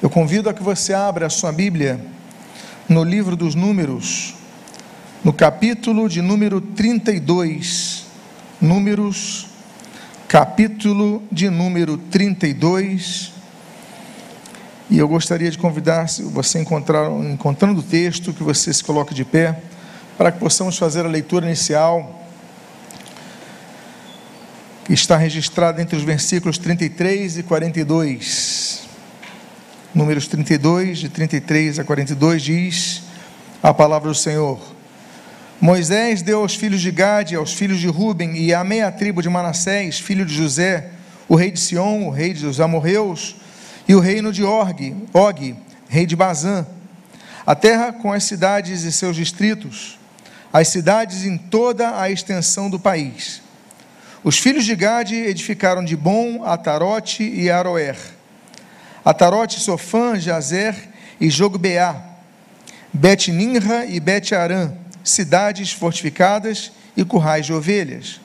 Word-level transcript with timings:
Eu 0.00 0.08
convido 0.08 0.48
a 0.48 0.54
que 0.54 0.62
você 0.62 0.94
abra 0.94 1.26
a 1.26 1.30
sua 1.30 1.50
Bíblia 1.50 2.00
no 2.88 3.02
livro 3.02 3.34
dos 3.34 3.56
Números, 3.56 4.32
no 5.24 5.32
capítulo 5.32 6.08
de 6.08 6.22
número 6.22 6.60
32. 6.60 8.06
Números, 8.60 9.48
capítulo 10.28 11.20
de 11.32 11.50
número 11.50 11.98
32. 11.98 13.32
E 14.88 14.98
eu 14.98 15.08
gostaria 15.08 15.50
de 15.50 15.58
convidar, 15.58 16.08
se 16.08 16.22
você 16.22 16.60
encontrar, 16.60 17.10
encontrando 17.10 17.80
o 17.80 17.82
texto, 17.82 18.32
que 18.32 18.44
você 18.44 18.72
se 18.72 18.84
coloque 18.84 19.12
de 19.12 19.24
pé, 19.24 19.60
para 20.16 20.30
que 20.30 20.38
possamos 20.38 20.78
fazer 20.78 21.04
a 21.04 21.08
leitura 21.08 21.44
inicial, 21.44 22.24
que 24.84 24.92
está 24.92 25.16
registrada 25.16 25.82
entre 25.82 25.96
os 25.96 26.04
versículos 26.04 26.56
33 26.56 27.38
e 27.38 27.42
42. 27.42 28.87
Números 29.94 30.28
32, 30.28 30.98
de 30.98 31.08
33 31.08 31.78
a 31.78 31.84
42, 31.84 32.42
diz 32.42 33.02
a 33.62 33.72
palavra 33.72 34.10
do 34.10 34.14
Senhor. 34.14 34.60
Moisés 35.58 36.20
deu 36.20 36.40
aos 36.40 36.54
filhos 36.54 36.82
de 36.82 36.90
Gade, 36.90 37.34
aos 37.34 37.54
filhos 37.54 37.80
de 37.80 37.88
Ruben 37.88 38.36
e 38.36 38.52
à 38.52 38.62
meia 38.62 38.92
tribo 38.92 39.22
de 39.22 39.30
Manassés, 39.30 39.98
filho 39.98 40.26
de 40.26 40.34
José, 40.34 40.90
o 41.26 41.34
rei 41.34 41.50
de 41.50 41.58
Sião, 41.58 42.06
o 42.06 42.10
rei 42.10 42.34
dos 42.34 42.60
amorreus, 42.60 43.36
e 43.88 43.94
o 43.94 43.98
reino 43.98 44.30
de 44.30 44.44
Org, 44.44 44.94
Og, 45.14 45.56
rei 45.88 46.04
de 46.04 46.14
Bazã, 46.14 46.66
a 47.46 47.54
terra 47.54 47.90
com 47.90 48.12
as 48.12 48.24
cidades 48.24 48.82
e 48.82 48.92
seus 48.92 49.16
distritos, 49.16 49.98
as 50.52 50.68
cidades 50.68 51.24
em 51.24 51.38
toda 51.38 51.98
a 51.98 52.10
extensão 52.10 52.68
do 52.68 52.78
país. 52.78 53.40
Os 54.22 54.38
filhos 54.38 54.66
de 54.66 54.76
Gade 54.76 55.14
edificaram 55.14 55.82
de 55.82 55.96
Bom, 55.96 56.44
Atarote 56.44 57.22
e 57.22 57.50
Aroer 57.50 58.17
Atarote, 59.08 59.58
Sofã, 59.58 60.20
Jazer 60.20 60.76
e 61.18 61.30
Jogbeá, 61.30 61.96
Bet-Ninra 62.92 63.86
e 63.86 63.98
Bet-Arã, 63.98 64.74
cidades 65.02 65.72
fortificadas 65.72 66.70
e 66.94 67.02
currais 67.06 67.46
de 67.46 67.54
ovelhas. 67.54 68.20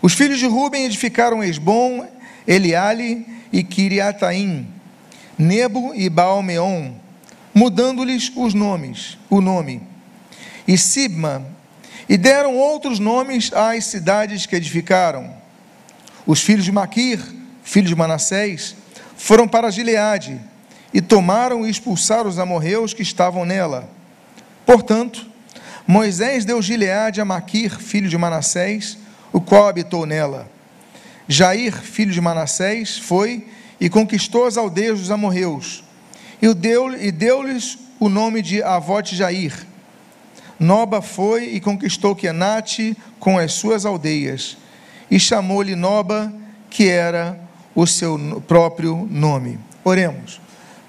Os 0.00 0.14
filhos 0.14 0.38
de 0.38 0.46
Ruben 0.46 0.86
edificaram 0.86 1.44
Esbom, 1.44 2.08
Eliale 2.46 3.26
e 3.52 3.62
Kiriataim, 3.62 4.66
Nebo 5.36 5.92
e 5.94 6.08
Baalmeon, 6.08 6.92
mudando-lhes 7.52 8.32
os 8.34 8.54
nomes, 8.54 9.18
o 9.28 9.42
nome, 9.42 9.82
e 10.66 10.78
Sibma, 10.78 11.46
e 12.08 12.16
deram 12.16 12.56
outros 12.56 12.98
nomes 12.98 13.52
às 13.52 13.84
cidades 13.84 14.46
que 14.46 14.56
edificaram. 14.56 15.34
Os 16.26 16.40
filhos 16.40 16.64
de 16.64 16.72
Maquir, 16.72 17.20
filho 17.62 17.88
de 17.88 17.94
Manassés, 17.94 18.80
foram 19.16 19.46
para 19.46 19.70
Gileade 19.70 20.40
e 20.92 21.00
tomaram 21.00 21.66
e 21.66 21.70
expulsaram 21.70 22.28
os 22.28 22.38
amorreus 22.38 22.92
que 22.92 23.02
estavam 23.02 23.44
nela. 23.44 23.88
Portanto, 24.66 25.26
Moisés 25.86 26.44
deu 26.44 26.62
Gileade 26.62 27.20
a 27.20 27.24
Maquir, 27.24 27.78
filho 27.78 28.08
de 28.08 28.16
Manassés, 28.16 28.98
o 29.32 29.40
qual 29.40 29.68
habitou 29.68 30.06
nela. 30.06 30.50
Jair, 31.26 31.72
filho 31.72 32.12
de 32.12 32.20
Manassés, 32.20 32.98
foi 32.98 33.46
e 33.80 33.88
conquistou 33.88 34.46
as 34.46 34.56
aldeias 34.56 35.00
dos 35.00 35.10
amorreus, 35.10 35.82
e 36.40 36.52
deu-lhes 36.54 37.12
deu 37.12 37.42
o 37.98 38.08
nome 38.08 38.42
de 38.42 38.62
Avote 38.62 39.16
Jair. 39.16 39.66
Noba 40.58 41.02
foi 41.02 41.46
e 41.46 41.60
conquistou 41.60 42.14
Kenate 42.14 42.96
com 43.18 43.38
as 43.38 43.52
suas 43.52 43.84
aldeias, 43.84 44.56
e 45.10 45.18
chamou-lhe 45.18 45.74
Noba, 45.74 46.32
que 46.70 46.88
era 46.88 47.38
o 47.74 47.86
seu 47.86 48.42
próprio 48.46 49.06
nome. 49.10 49.58
Oremos. 49.84 50.40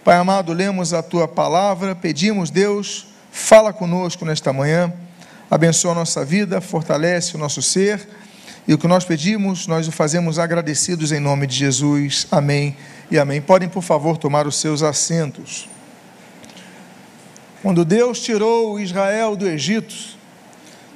Pai 0.03 0.17
amado, 0.17 0.51
lemos 0.51 0.93
a 0.93 1.01
tua 1.01 1.27
palavra, 1.27 1.95
pedimos, 1.95 2.49
Deus, 2.49 3.07
fala 3.31 3.71
conosco 3.71 4.25
nesta 4.25 4.51
manhã, 4.51 4.91
abençoa 5.49 5.93
a 5.93 5.95
nossa 5.95 6.25
vida, 6.25 6.59
fortalece 6.59 7.35
o 7.35 7.39
nosso 7.39 7.61
ser, 7.61 8.05
e 8.67 8.73
o 8.73 8.77
que 8.77 8.88
nós 8.88 9.05
pedimos, 9.05 9.66
nós 9.66 9.88
o 9.88 9.91
fazemos 9.91 10.39
agradecidos 10.39 11.11
em 11.11 11.19
nome 11.19 11.47
de 11.47 11.55
Jesus. 11.55 12.27
Amém 12.31 12.75
e 13.09 13.17
amém. 13.17 13.41
Podem, 13.41 13.69
por 13.69 13.81
favor, 13.81 14.17
tomar 14.17 14.47
os 14.47 14.57
seus 14.57 14.83
assentos. 14.83 15.69
Quando 17.61 17.85
Deus 17.85 18.19
tirou 18.19 18.79
Israel 18.79 19.35
do 19.35 19.47
Egito, 19.47 19.95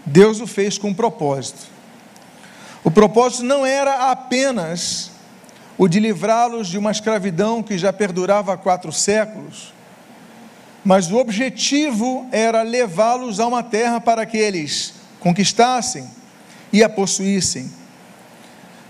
Deus 0.05 0.41
o 0.41 0.47
fez 0.47 0.77
com 0.77 0.89
um 0.89 0.93
propósito. 0.93 1.59
O 2.83 2.91
propósito 2.91 3.43
não 3.43 3.65
era 3.65 4.11
apenas 4.11 5.11
o 5.77 5.87
de 5.87 5.99
livrá-los 5.99 6.67
de 6.67 6.77
uma 6.77 6.91
escravidão 6.91 7.61
que 7.61 7.77
já 7.77 7.93
perdurava 7.93 8.53
há 8.53 8.57
quatro 8.57 8.91
séculos, 8.91 9.73
mas 10.83 11.11
o 11.11 11.17
objetivo 11.17 12.27
era 12.31 12.61
levá-los 12.63 13.39
a 13.39 13.45
uma 13.45 13.61
terra 13.61 13.99
para 13.99 14.25
que 14.25 14.37
eles 14.37 14.93
conquistassem 15.19 16.07
e 16.71 16.83
a 16.83 16.89
possuíssem. 16.89 17.69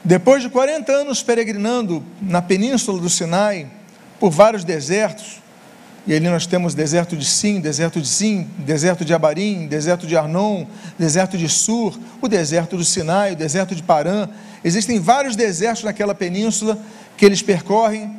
Depois 0.04 0.42
de 0.42 0.50
40 0.50 0.92
anos 0.92 1.22
peregrinando 1.22 2.04
na 2.22 2.42
península 2.42 3.02
do 3.02 3.10
Sinai, 3.10 3.68
por 4.20 4.30
vários 4.30 4.64
desertos, 4.64 5.42
e 6.08 6.14
ali 6.14 6.30
nós 6.30 6.46
temos 6.46 6.74
deserto 6.74 7.18
de 7.18 7.26
Sim, 7.26 7.60
deserto 7.60 8.00
de 8.00 8.08
Sim, 8.08 8.48
deserto 8.60 9.04
de 9.04 9.14
Abarim, 9.14 9.68
deserto 9.68 10.08
de 10.08 10.16
Arnon, 10.16 10.66
deserto 10.98 11.38
de 11.38 11.50
Sur, 11.50 12.00
o 12.22 12.30
deserto 12.30 12.78
do 12.78 12.86
Sinai, 12.86 13.34
o 13.34 13.36
deserto 13.36 13.76
de 13.76 13.84
Parã. 13.84 14.30
Existem 14.68 15.00
vários 15.00 15.36
desertos 15.36 15.84
naquela 15.84 16.14
península 16.14 16.78
que 17.16 17.26
eles 17.26 17.42
percorrem. 17.42 18.16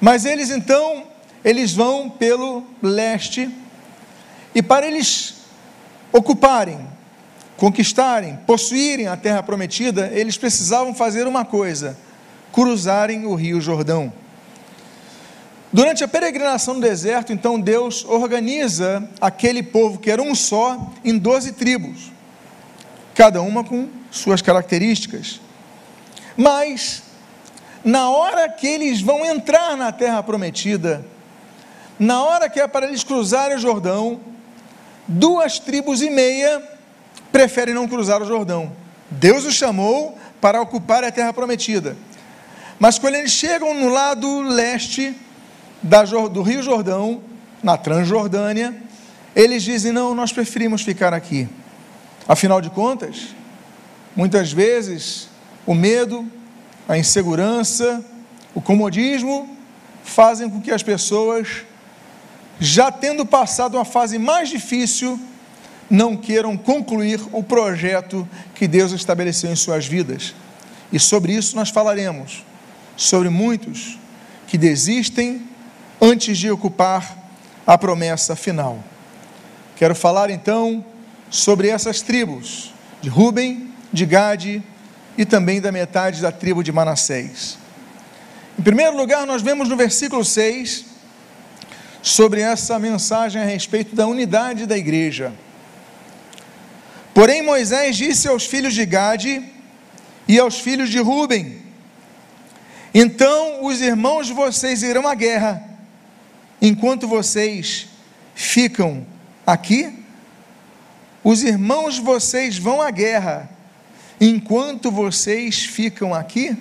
Mas 0.00 0.24
eles 0.24 0.50
então, 0.50 1.04
eles 1.44 1.72
vão 1.72 2.10
pelo 2.10 2.64
leste 2.82 3.48
e 4.52 4.60
para 4.60 4.86
eles 4.86 5.36
ocuparem, 6.12 6.84
conquistarem, 7.56 8.40
possuírem 8.44 9.06
a 9.06 9.16
terra 9.16 9.40
prometida, 9.40 10.10
eles 10.12 10.36
precisavam 10.36 10.92
fazer 10.92 11.28
uma 11.28 11.44
coisa: 11.44 11.96
cruzarem 12.52 13.24
o 13.24 13.36
Rio 13.36 13.60
Jordão. 13.60 14.12
Durante 15.72 16.02
a 16.02 16.08
peregrinação 16.08 16.74
no 16.74 16.80
deserto, 16.80 17.32
então 17.32 17.58
Deus 17.58 18.04
organiza 18.04 19.08
aquele 19.20 19.62
povo 19.62 20.00
que 20.00 20.10
era 20.10 20.20
um 20.20 20.34
só 20.34 20.92
em 21.04 21.16
doze 21.16 21.52
tribos, 21.52 22.10
cada 23.14 23.40
uma 23.40 23.62
com 23.62 23.88
suas 24.10 24.42
características. 24.42 25.40
Mas, 26.36 27.02
na 27.84 28.10
hora 28.10 28.48
que 28.48 28.66
eles 28.66 29.00
vão 29.00 29.24
entrar 29.24 29.76
na 29.76 29.92
terra 29.92 30.22
prometida, 30.22 31.04
na 31.98 32.22
hora 32.22 32.48
que 32.48 32.60
é 32.60 32.66
para 32.66 32.86
eles 32.86 33.04
cruzarem 33.04 33.56
o 33.56 33.60
Jordão, 33.60 34.20
duas 35.06 35.58
tribos 35.58 36.00
e 36.02 36.10
meia 36.10 36.62
preferem 37.30 37.74
não 37.74 37.88
cruzar 37.88 38.22
o 38.22 38.26
Jordão. 38.26 38.72
Deus 39.10 39.44
os 39.44 39.54
chamou 39.54 40.18
para 40.40 40.60
ocupar 40.60 41.04
a 41.04 41.12
terra 41.12 41.32
prometida. 41.32 41.96
Mas 42.78 42.98
quando 42.98 43.14
eles 43.14 43.30
chegam 43.30 43.74
no 43.74 43.88
lado 43.88 44.40
leste, 44.40 45.14
do 46.32 46.42
Rio 46.42 46.62
Jordão, 46.62 47.22
na 47.62 47.76
Transjordânia, 47.76 48.74
eles 49.34 49.62
dizem: 49.62 49.92
não, 49.92 50.14
nós 50.14 50.32
preferimos 50.32 50.82
ficar 50.82 51.14
aqui. 51.14 51.48
Afinal 52.26 52.60
de 52.60 52.70
contas, 52.70 53.28
muitas 54.16 54.52
vezes 54.52 55.28
o 55.66 55.74
medo, 55.74 56.26
a 56.88 56.98
insegurança, 56.98 58.04
o 58.54 58.60
comodismo 58.60 59.56
fazem 60.04 60.48
com 60.50 60.60
que 60.60 60.70
as 60.70 60.82
pessoas, 60.82 61.64
já 62.58 62.90
tendo 62.90 63.24
passado 63.24 63.76
uma 63.76 63.84
fase 63.84 64.18
mais 64.18 64.48
difícil, 64.48 65.18
não 65.88 66.16
queiram 66.16 66.56
concluir 66.56 67.20
o 67.32 67.42
projeto 67.42 68.28
que 68.54 68.66
Deus 68.66 68.92
estabeleceu 68.92 69.50
em 69.50 69.56
suas 69.56 69.86
vidas. 69.86 70.34
E 70.92 70.98
sobre 70.98 71.32
isso 71.32 71.54
nós 71.56 71.70
falaremos, 71.70 72.44
sobre 72.96 73.28
muitos 73.28 73.98
que 74.46 74.58
desistem 74.58 75.46
antes 76.00 76.36
de 76.36 76.50
ocupar 76.50 77.16
a 77.66 77.78
promessa 77.78 78.34
final. 78.34 78.82
Quero 79.76 79.94
falar 79.94 80.30
então 80.30 80.84
sobre 81.30 81.68
essas 81.68 82.02
tribos 82.02 82.72
de 83.00 83.08
Ruben, 83.08 83.70
de 83.92 84.04
Gade 84.04 84.62
e 85.16 85.24
também 85.24 85.60
da 85.60 85.70
metade 85.70 86.20
da 86.20 86.32
tribo 86.32 86.62
de 86.62 86.72
Manassés. 86.72 87.58
Em 88.58 88.62
primeiro 88.62 88.96
lugar, 88.96 89.26
nós 89.26 89.42
vemos 89.42 89.68
no 89.68 89.76
versículo 89.76 90.24
6 90.24 90.84
sobre 92.02 92.40
essa 92.40 92.78
mensagem 92.78 93.40
a 93.40 93.44
respeito 93.44 93.94
da 93.94 94.06
unidade 94.06 94.66
da 94.66 94.76
igreja. 94.76 95.32
Porém, 97.14 97.42
Moisés 97.42 97.96
disse 97.96 98.26
aos 98.28 98.46
filhos 98.46 98.74
de 98.74 98.86
Gade 98.86 99.42
e 100.26 100.38
aos 100.38 100.60
filhos 100.60 100.90
de 100.90 100.98
Ruben: 100.98 101.60
Então 102.94 103.64
os 103.64 103.80
irmãos 103.80 104.26
de 104.26 104.32
vocês 104.32 104.82
irão 104.82 105.06
à 105.06 105.14
guerra 105.14 105.72
enquanto 106.62 107.08
vocês 107.08 107.88
ficam 108.36 109.04
aqui, 109.44 109.92
os 111.24 111.42
irmãos 111.42 111.96
de 111.96 112.00
vocês 112.00 112.56
vão 112.56 112.80
à 112.80 112.90
guerra, 112.90 113.50
enquanto 114.24 114.88
vocês 114.88 115.64
ficam 115.64 116.14
aqui. 116.14 116.56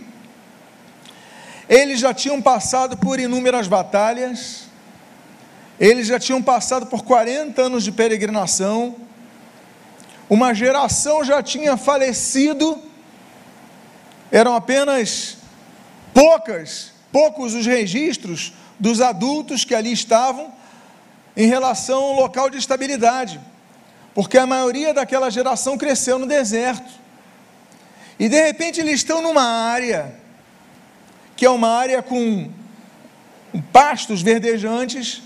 eles 1.70 2.00
já 2.00 2.12
tinham 2.12 2.42
passado 2.42 2.98
por 2.98 3.20
inúmeras 3.20 3.68
batalhas, 3.68 4.64
eles 5.80 6.08
já 6.08 6.20
tinham 6.20 6.42
passado 6.42 6.88
por 6.88 7.04
40 7.04 7.62
anos 7.62 7.84
de 7.84 7.92
peregrinação, 7.92 8.96
uma 10.28 10.56
geração 10.56 11.24
já 11.24 11.44
tinha 11.44 11.78
falecido, 11.78 12.82
eram 14.32 14.56
apenas 14.56 15.38
poucas, 16.16 16.92
poucos 17.12 17.54
os 17.54 17.68
registros 17.68 18.54
dos 18.80 19.02
adultos 19.02 19.64
que 19.64 19.76
ali 19.76 19.94
estavam 19.94 20.52
em 21.38 21.46
relação 21.46 22.04
ao 22.06 22.14
local 22.14 22.50
de 22.50 22.58
estabilidade, 22.58 23.40
porque 24.16 24.40
a 24.40 24.48
maioria 24.48 24.96
daquela 24.96 25.30
geração 25.30 25.78
cresceu 25.78 26.18
no 26.18 26.26
deserto. 26.26 27.01
E 28.22 28.30
de 28.30 28.40
repente 28.40 28.80
eles 28.80 28.98
estão 28.98 29.20
numa 29.20 29.42
área 29.42 30.14
que 31.36 31.44
é 31.44 31.50
uma 31.50 31.70
área 31.70 32.04
com 32.04 32.52
pastos 33.74 34.22
verdejantes, 34.22 35.24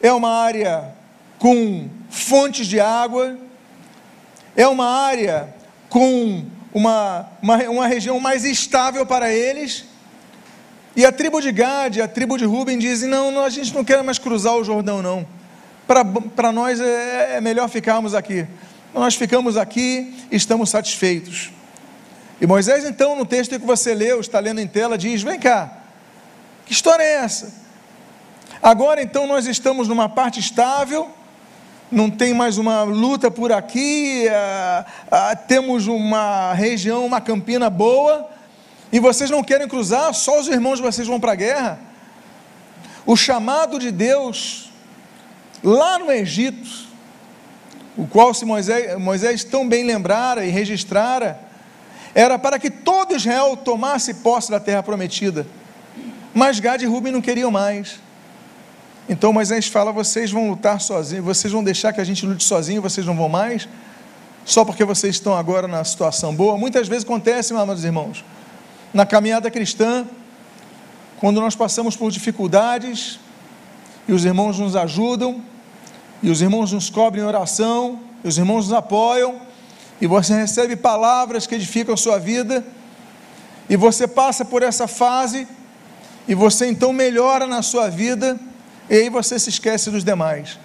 é 0.00 0.10
uma 0.10 0.30
área 0.30 0.94
com 1.38 1.86
fontes 2.08 2.66
de 2.66 2.80
água, 2.80 3.36
é 4.56 4.66
uma 4.66 4.88
área 4.88 5.54
com 5.90 6.46
uma, 6.72 7.28
uma, 7.42 7.58
uma 7.64 7.86
região 7.86 8.18
mais 8.18 8.46
estável 8.46 9.04
para 9.04 9.30
eles. 9.30 9.84
E 10.96 11.04
a 11.04 11.12
tribo 11.12 11.38
de 11.38 11.52
Gade, 11.52 12.00
a 12.00 12.08
tribo 12.08 12.38
de 12.38 12.46
Ruben 12.46 12.78
dizem: 12.78 13.10
não, 13.10 13.30
não, 13.30 13.44
a 13.44 13.50
gente 13.50 13.74
não 13.74 13.84
quer 13.84 14.02
mais 14.02 14.18
cruzar 14.18 14.56
o 14.56 14.64
Jordão, 14.64 15.02
não. 15.02 15.26
Para 15.86 16.50
nós 16.50 16.80
é, 16.80 17.36
é 17.36 17.40
melhor 17.42 17.68
ficarmos 17.68 18.14
aqui. 18.14 18.46
Nós 18.94 19.16
ficamos 19.16 19.58
aqui 19.58 20.14
e 20.30 20.36
estamos 20.36 20.70
satisfeitos. 20.70 21.52
E 22.40 22.46
Moisés, 22.46 22.84
então, 22.84 23.16
no 23.16 23.24
texto 23.24 23.58
que 23.58 23.66
você 23.66 23.94
leu, 23.94 24.20
está 24.20 24.40
lendo 24.40 24.60
em 24.60 24.66
tela, 24.66 24.98
diz: 24.98 25.22
Vem 25.22 25.38
cá, 25.38 25.78
que 26.66 26.72
história 26.72 27.02
é 27.02 27.16
essa? 27.16 27.52
Agora, 28.62 29.02
então, 29.02 29.26
nós 29.26 29.46
estamos 29.46 29.88
numa 29.88 30.08
parte 30.08 30.40
estável, 30.40 31.10
não 31.90 32.10
tem 32.10 32.34
mais 32.34 32.58
uma 32.58 32.82
luta 32.82 33.30
por 33.30 33.52
aqui, 33.52 34.26
ah, 34.28 34.84
ah, 35.10 35.36
temos 35.36 35.86
uma 35.86 36.52
região, 36.54 37.04
uma 37.06 37.20
campina 37.20 37.70
boa, 37.70 38.28
e 38.90 38.98
vocês 38.98 39.30
não 39.30 39.42
querem 39.42 39.68
cruzar, 39.68 40.12
só 40.14 40.40
os 40.40 40.48
irmãos 40.48 40.76
de 40.76 40.82
vocês 40.82 41.06
vão 41.06 41.20
para 41.20 41.32
a 41.32 41.36
guerra. 41.36 41.78
O 43.06 43.16
chamado 43.16 43.78
de 43.78 43.90
Deus, 43.90 44.70
lá 45.62 45.98
no 45.98 46.10
Egito, 46.10 46.88
o 47.96 48.06
qual 48.06 48.32
se 48.32 48.44
Moisés, 48.44 48.98
Moisés 48.98 49.44
tão 49.44 49.68
bem 49.68 49.84
lembrara 49.84 50.44
e 50.44 50.50
registrara, 50.50 51.38
era 52.14 52.38
para 52.38 52.58
que 52.58 52.70
todo 52.70 53.14
Israel 53.14 53.56
tomasse 53.56 54.14
posse 54.14 54.50
da 54.50 54.60
terra 54.60 54.82
prometida. 54.82 55.46
Mas 56.32 56.60
Gad 56.60 56.80
e 56.80 56.86
Ruben 56.86 57.12
não 57.12 57.20
queriam 57.20 57.50
mais. 57.50 58.00
Então 59.08 59.32
Moisés 59.32 59.66
fala: 59.66 59.92
vocês 59.92 60.30
vão 60.30 60.50
lutar 60.50 60.80
sozinhos, 60.80 61.24
vocês 61.24 61.52
vão 61.52 61.62
deixar 61.62 61.92
que 61.92 62.00
a 62.00 62.04
gente 62.04 62.24
lute 62.24 62.44
sozinho, 62.44 62.80
vocês 62.80 63.06
não 63.06 63.16
vão 63.16 63.28
mais, 63.28 63.68
só 64.44 64.64
porque 64.64 64.84
vocês 64.84 65.16
estão 65.16 65.36
agora 65.36 65.66
na 65.66 65.82
situação 65.84 66.34
boa. 66.34 66.56
Muitas 66.56 66.88
vezes 66.88 67.04
acontece, 67.04 67.52
meus 67.52 67.62
amados 67.62 67.84
irmãos, 67.84 68.24
na 68.92 69.04
caminhada 69.04 69.50
cristã, 69.50 70.06
quando 71.18 71.40
nós 71.40 71.54
passamos 71.54 71.96
por 71.96 72.10
dificuldades, 72.10 73.18
e 74.06 74.12
os 74.12 74.24
irmãos 74.24 74.58
nos 74.58 74.76
ajudam, 74.76 75.42
e 76.22 76.30
os 76.30 76.40
irmãos 76.40 76.72
nos 76.72 76.88
cobrem 76.88 77.24
oração, 77.24 78.00
e 78.22 78.28
os 78.28 78.38
irmãos 78.38 78.68
nos 78.68 78.72
apoiam, 78.72 79.40
e 80.00 80.06
você 80.06 80.34
recebe 80.34 80.76
palavras 80.76 81.46
que 81.46 81.54
edificam 81.54 81.94
a 81.94 81.96
sua 81.96 82.18
vida, 82.18 82.64
e 83.68 83.76
você 83.76 84.06
passa 84.06 84.44
por 84.44 84.62
essa 84.62 84.86
fase, 84.86 85.46
e 86.28 86.34
você 86.34 86.66
então 86.66 86.92
melhora 86.92 87.46
na 87.46 87.62
sua 87.62 87.88
vida, 87.88 88.38
e 88.88 88.94
aí 88.94 89.10
você 89.10 89.38
se 89.38 89.50
esquece 89.50 89.90
dos 89.90 90.04
demais. 90.04 90.58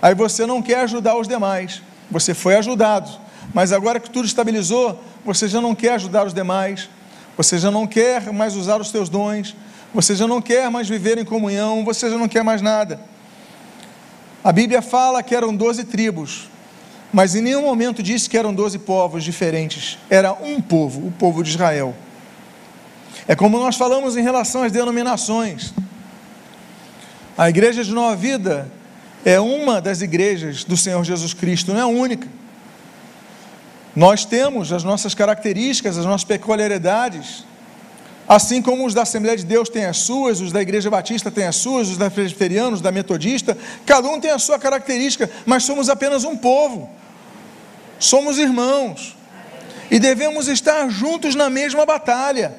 Aí 0.00 0.14
você 0.14 0.46
não 0.46 0.62
quer 0.62 0.80
ajudar 0.80 1.16
os 1.16 1.26
demais, 1.26 1.82
você 2.10 2.34
foi 2.34 2.56
ajudado, 2.56 3.10
mas 3.54 3.72
agora 3.72 3.98
que 3.98 4.10
tudo 4.10 4.26
estabilizou, 4.26 5.02
você 5.24 5.48
já 5.48 5.60
não 5.60 5.74
quer 5.74 5.94
ajudar 5.94 6.26
os 6.26 6.34
demais, 6.34 6.88
você 7.36 7.58
já 7.58 7.70
não 7.70 7.86
quer 7.86 8.32
mais 8.32 8.56
usar 8.56 8.80
os 8.80 8.90
seus 8.90 9.08
dons, 9.08 9.56
você 9.94 10.14
já 10.14 10.26
não 10.26 10.42
quer 10.42 10.70
mais 10.70 10.88
viver 10.88 11.18
em 11.18 11.24
comunhão, 11.24 11.84
você 11.84 12.10
já 12.10 12.18
não 12.18 12.28
quer 12.28 12.42
mais 12.42 12.60
nada. 12.60 13.00
A 14.44 14.52
Bíblia 14.52 14.82
fala 14.82 15.22
que 15.22 15.34
eram 15.34 15.54
doze 15.54 15.84
tribos, 15.84 16.48
mas 17.12 17.34
em 17.34 17.40
nenhum 17.40 17.62
momento 17.62 18.02
disse 18.02 18.28
que 18.28 18.36
eram 18.36 18.54
doze 18.54 18.78
povos 18.78 19.24
diferentes. 19.24 19.98
Era 20.10 20.32
um 20.32 20.60
povo, 20.60 21.06
o 21.06 21.10
povo 21.10 21.42
de 21.42 21.50
Israel. 21.50 21.94
É 23.26 23.34
como 23.34 23.58
nós 23.58 23.76
falamos 23.76 24.16
em 24.16 24.22
relação 24.22 24.62
às 24.62 24.72
denominações. 24.72 25.72
A 27.36 27.48
igreja 27.48 27.84
de 27.84 27.92
Nova 27.92 28.16
Vida 28.16 28.70
é 29.24 29.38
uma 29.40 29.80
das 29.80 30.00
igrejas 30.00 30.64
do 30.64 30.76
Senhor 30.76 31.02
Jesus 31.04 31.34
Cristo, 31.34 31.72
não 31.72 31.78
é 31.78 31.82
a 31.82 31.86
única. 31.86 32.28
Nós 33.94 34.24
temos 34.24 34.72
as 34.72 34.84
nossas 34.84 35.14
características, 35.14 35.98
as 35.98 36.04
nossas 36.04 36.24
peculiaridades, 36.24 37.44
assim 38.28 38.60
como 38.60 38.84
os 38.84 38.92
da 38.92 39.02
Assembleia 39.02 39.36
de 39.36 39.44
Deus 39.44 39.70
têm 39.70 39.86
as 39.86 39.96
suas, 39.98 40.40
os 40.40 40.52
da 40.52 40.60
Igreja 40.60 40.90
Batista 40.90 41.30
têm 41.30 41.46
as 41.46 41.56
suas, 41.56 41.88
os 41.88 41.96
da 41.96 42.10
Presbiterianos, 42.10 42.82
da 42.82 42.92
Metodista, 42.92 43.56
cada 43.86 44.06
um 44.08 44.20
tem 44.20 44.30
a 44.30 44.38
sua 44.38 44.58
característica, 44.58 45.30
mas 45.46 45.64
somos 45.64 45.88
apenas 45.88 46.24
um 46.24 46.36
povo, 46.36 46.90
somos 47.98 48.36
irmãos 48.36 49.16
e 49.90 49.98
devemos 49.98 50.46
estar 50.46 50.90
juntos 50.90 51.34
na 51.34 51.48
mesma 51.48 51.86
batalha. 51.86 52.54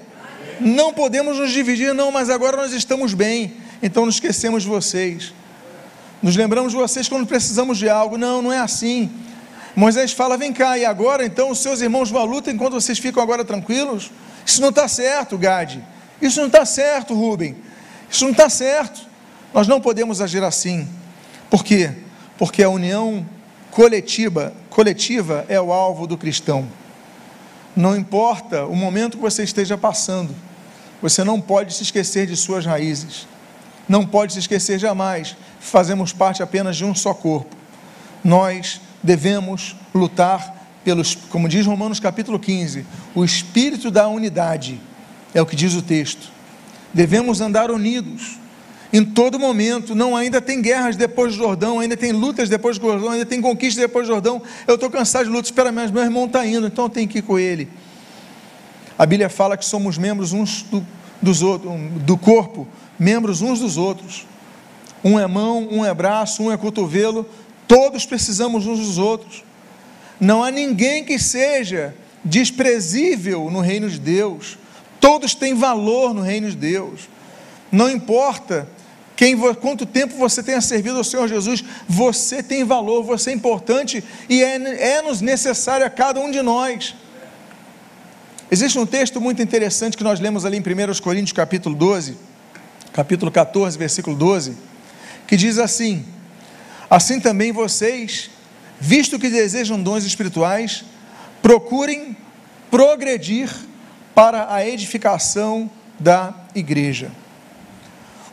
Não 0.59 0.91
podemos 0.91 1.37
nos 1.37 1.51
dividir, 1.51 1.93
não, 1.93 2.11
mas 2.11 2.29
agora 2.29 2.57
nós 2.57 2.73
estamos 2.73 3.13
bem, 3.13 3.53
então 3.81 4.03
não 4.03 4.09
esquecemos 4.09 4.63
de 4.63 4.69
vocês. 4.69 5.33
Nos 6.21 6.35
lembramos 6.35 6.73
de 6.73 6.77
vocês 6.77 7.07
quando 7.07 7.25
precisamos 7.25 7.77
de 7.77 7.87
algo. 7.87 8.17
Não, 8.17 8.41
não 8.41 8.51
é 8.51 8.59
assim. 8.59 9.09
Moisés 9.73 10.11
fala: 10.11 10.35
vem 10.35 10.51
cá, 10.51 10.77
e 10.77 10.83
agora 10.83 11.25
então 11.25 11.49
os 11.51 11.59
seus 11.59 11.79
irmãos 11.79 12.09
vão 12.09 12.21
à 12.21 12.25
luta 12.25 12.51
enquanto 12.51 12.73
vocês 12.73 12.99
ficam 12.99 13.23
agora 13.23 13.45
tranquilos? 13.45 14.11
Isso 14.49 14.61
não 14.61 14.69
está 14.69 14.87
certo, 14.87 15.37
Gade. 15.37 15.79
Isso 16.19 16.39
não 16.39 16.47
está 16.47 16.65
certo, 16.65 17.13
Rubem. 17.13 17.55
Isso 18.09 18.23
não 18.23 18.31
está 18.31 18.49
certo. 18.49 18.99
Nós 19.53 19.67
não 19.67 19.79
podemos 19.79 20.21
agir 20.21 20.43
assim. 20.43 20.89
Por 21.51 21.63
quê? 21.63 21.91
Porque 22.35 22.63
a 22.63 22.69
união 22.69 23.23
coletiva, 23.69 24.51
coletiva 24.67 25.45
é 25.47 25.61
o 25.61 25.71
alvo 25.71 26.07
do 26.07 26.17
cristão. 26.17 26.67
Não 27.75 27.95
importa 27.95 28.65
o 28.65 28.75
momento 28.75 29.17
que 29.17 29.21
você 29.21 29.43
esteja 29.43 29.77
passando, 29.77 30.35
você 30.99 31.23
não 31.23 31.39
pode 31.39 31.75
se 31.75 31.83
esquecer 31.83 32.25
de 32.25 32.35
suas 32.35 32.65
raízes. 32.65 33.27
Não 33.87 34.03
pode 34.03 34.33
se 34.33 34.39
esquecer 34.39 34.79
jamais. 34.79 35.37
Fazemos 35.59 36.11
parte 36.11 36.41
apenas 36.41 36.75
de 36.75 36.83
um 36.83 36.95
só 36.95 37.13
corpo. 37.13 37.55
Nós 38.23 38.81
devemos 39.03 39.75
lutar 39.93 40.58
pelos, 40.83 41.15
como 41.15 41.49
diz 41.49 41.65
Romanos 41.65 41.99
capítulo 41.99 42.39
15, 42.39 42.85
o 43.13 43.23
espírito 43.23 43.91
da 43.91 44.07
unidade, 44.07 44.79
é 45.33 45.41
o 45.41 45.45
que 45.45 45.55
diz 45.55 45.73
o 45.75 45.81
texto. 45.81 46.31
Devemos 46.93 47.41
andar 47.41 47.69
unidos 47.69 48.37
em 48.91 49.05
todo 49.05 49.39
momento. 49.39 49.93
Não, 49.93 50.15
ainda 50.15 50.41
tem 50.41 50.61
guerras 50.61 50.95
depois 50.95 51.33
do 51.33 51.37
Jordão, 51.37 51.79
ainda 51.79 51.95
tem 51.95 52.11
lutas 52.11 52.49
depois 52.49 52.77
do 52.77 52.87
Jordão, 52.87 53.11
ainda 53.11 53.25
tem 53.25 53.41
conquistas 53.41 53.81
depois 53.81 54.07
do 54.07 54.13
Jordão. 54.13 54.41
Eu 54.67 54.75
estou 54.75 54.89
cansado 54.89 55.25
de 55.25 55.31
lutas, 55.31 55.47
espera, 55.47 55.71
mas 55.71 55.91
meu 55.91 56.03
irmão 56.03 56.25
está 56.25 56.45
indo, 56.45 56.67
então 56.67 56.85
eu 56.85 56.89
tenho 56.89 57.07
que 57.07 57.19
ir 57.19 57.21
com 57.21 57.37
ele. 57.37 57.69
A 58.97 59.05
Bíblia 59.05 59.29
fala 59.29 59.55
que 59.55 59.65
somos 59.65 59.97
membros 59.97 60.33
uns 60.33 60.63
do, 60.63 60.85
dos 61.21 61.41
outros, 61.41 61.71
do 62.01 62.17
corpo, 62.17 62.67
membros 62.97 63.41
uns 63.41 63.59
dos 63.59 63.77
outros. 63.77 64.25
Um 65.03 65.17
é 65.17 65.25
mão, 65.25 65.67
um 65.71 65.85
é 65.85 65.93
braço, 65.93 66.43
um 66.43 66.51
é 66.51 66.57
cotovelo, 66.57 67.25
todos 67.67 68.05
precisamos 68.05 68.65
uns 68.65 68.79
dos 68.79 68.97
outros. 68.97 69.43
Não 70.19 70.43
há 70.43 70.51
ninguém 70.51 71.03
que 71.03 71.17
seja 71.17 71.95
desprezível 72.23 73.49
no 73.49 73.61
reino 73.61 73.89
de 73.89 73.99
Deus. 73.99 74.57
Todos 74.99 75.33
têm 75.33 75.53
valor 75.53 76.13
no 76.13 76.21
reino 76.21 76.49
de 76.49 76.57
Deus. 76.57 77.07
Não 77.71 77.89
importa 77.89 78.67
quem, 79.15 79.37
quanto 79.55 79.85
tempo 79.85 80.15
você 80.15 80.41
tenha 80.41 80.61
servido 80.61 80.97
ao 80.97 81.03
Senhor 81.03 81.27
Jesus, 81.27 81.63
você 81.87 82.41
tem 82.41 82.63
valor, 82.63 83.03
você 83.03 83.31
é 83.31 83.33
importante 83.33 84.03
e 84.29 84.43
é, 84.43 84.55
é 84.95 85.01
nos 85.01 85.21
necessário 85.21 85.85
a 85.85 85.89
cada 85.89 86.19
um 86.19 86.31
de 86.31 86.41
nós. 86.41 86.95
Existe 88.51 88.79
um 88.79 88.85
texto 88.85 89.21
muito 89.21 89.41
interessante 89.41 89.95
que 89.95 90.03
nós 90.03 90.19
lemos 90.19 90.45
ali 90.45 90.57
em 90.57 90.61
1 90.61 91.01
Coríntios 91.01 91.33
capítulo 91.33 91.75
12, 91.75 92.17
capítulo 92.93 93.29
14, 93.29 93.77
versículo 93.77 94.15
12, 94.15 94.55
que 95.27 95.37
diz 95.37 95.59
assim: 95.59 96.05
Assim 96.89 97.19
também 97.19 97.51
vocês, 97.51 98.31
visto 98.79 99.19
que 99.19 99.29
desejam 99.29 99.81
dons 99.81 100.03
espirituais, 100.03 100.83
procurem 101.41 102.15
progredir 102.71 103.49
para 104.15 104.53
a 104.53 104.65
edificação 104.67 105.69
da 105.99 106.33
igreja. 106.55 107.11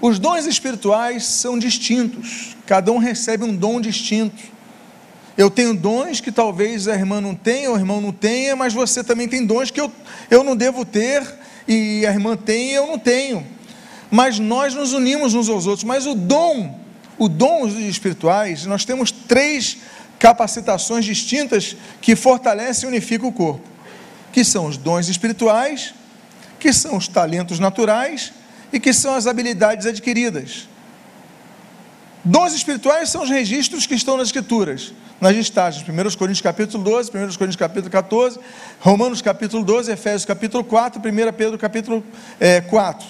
Os 0.01 0.19
dons 0.19 0.47
espirituais 0.47 1.25
são 1.25 1.59
distintos, 1.59 2.57
cada 2.67 2.93
um 2.93 2.99
recebe 2.99 3.45
um 3.45 3.55
dom 3.55 3.81
distinto. 3.81 4.57
Eu 5.37 5.51
tenho 5.51 5.75
dons 5.75 6.21
que 6.21 6.33
talvez 6.33 6.89
a 6.89 6.95
irmã 6.95 7.21
não 7.21 7.35
tenha, 7.35 7.71
o 7.71 7.77
irmão 7.77 8.01
não 8.01 8.13
tenha, 8.13 8.57
mas 8.57 8.73
você 8.73 9.05
também 9.05 9.29
tem 9.29 9.45
dons 9.45 9.71
que 9.71 9.81
eu, 9.81 9.93
eu 10.31 10.43
não 10.43 10.57
devo 10.57 10.85
ter 10.85 11.23
e 11.69 12.07
a 12.07 12.11
irmã 12.11 12.37
tem 12.37 12.71
e 12.71 12.75
eu 12.75 12.87
não 12.87 12.99
tenho. 12.99 13.47
Mas 14.11 14.39
nós 14.39 14.75
nos 14.75 14.93
unimos 14.93 15.35
uns 15.35 15.49
aos 15.49 15.67
outros. 15.67 15.85
Mas 15.85 16.07
o 16.07 16.15
dom, 16.15 16.79
o 17.19 17.29
dom 17.29 17.67
espirituais, 17.67 18.65
nós 18.65 18.85
temos 18.85 19.11
três 19.11 19.79
capacitações 20.19 21.05
distintas 21.05 21.77
que 22.01 22.17
fortalecem 22.17 22.89
e 22.89 22.93
unificam 22.93 23.29
o 23.29 23.33
corpo, 23.33 23.67
que 24.33 24.45
são 24.45 24.67
os 24.67 24.77
dons 24.77 25.09
espirituais, 25.09 25.95
que 26.59 26.73
são 26.73 26.97
os 26.97 27.09
talentos 27.09 27.59
naturais 27.59 28.33
e 28.73 28.81
que 28.81 28.93
são 28.93 29.15
as 29.15 29.27
habilidades 29.27 29.87
adquiridas. 29.87 30.69
Dons 32.25 32.55
espirituais 32.55 33.09
são 33.09 33.23
os 33.23 33.31
registros 33.31 33.87
que 33.87 33.95
estão 33.95 34.17
nas 34.17 34.29
Escrituras, 34.29 34.93
nas 35.21 35.35
listagens, 35.35 35.87
1 35.89 36.17
Coríntios 36.17 36.41
capítulo 36.41 36.83
12, 36.83 37.11
1 37.11 37.13
Coríntios 37.13 37.57
capítulo 37.57 37.91
14, 37.91 38.41
Romanos 38.81 39.23
capítulo 39.23 39.65
12, 39.65 39.93
Efésios 39.93 40.25
capítulo 40.25 40.65
4, 40.65 41.01
1 41.01 41.33
Pedro 41.33 41.57
capítulo 41.57 42.05
é, 42.41 42.61
4. 42.63 43.07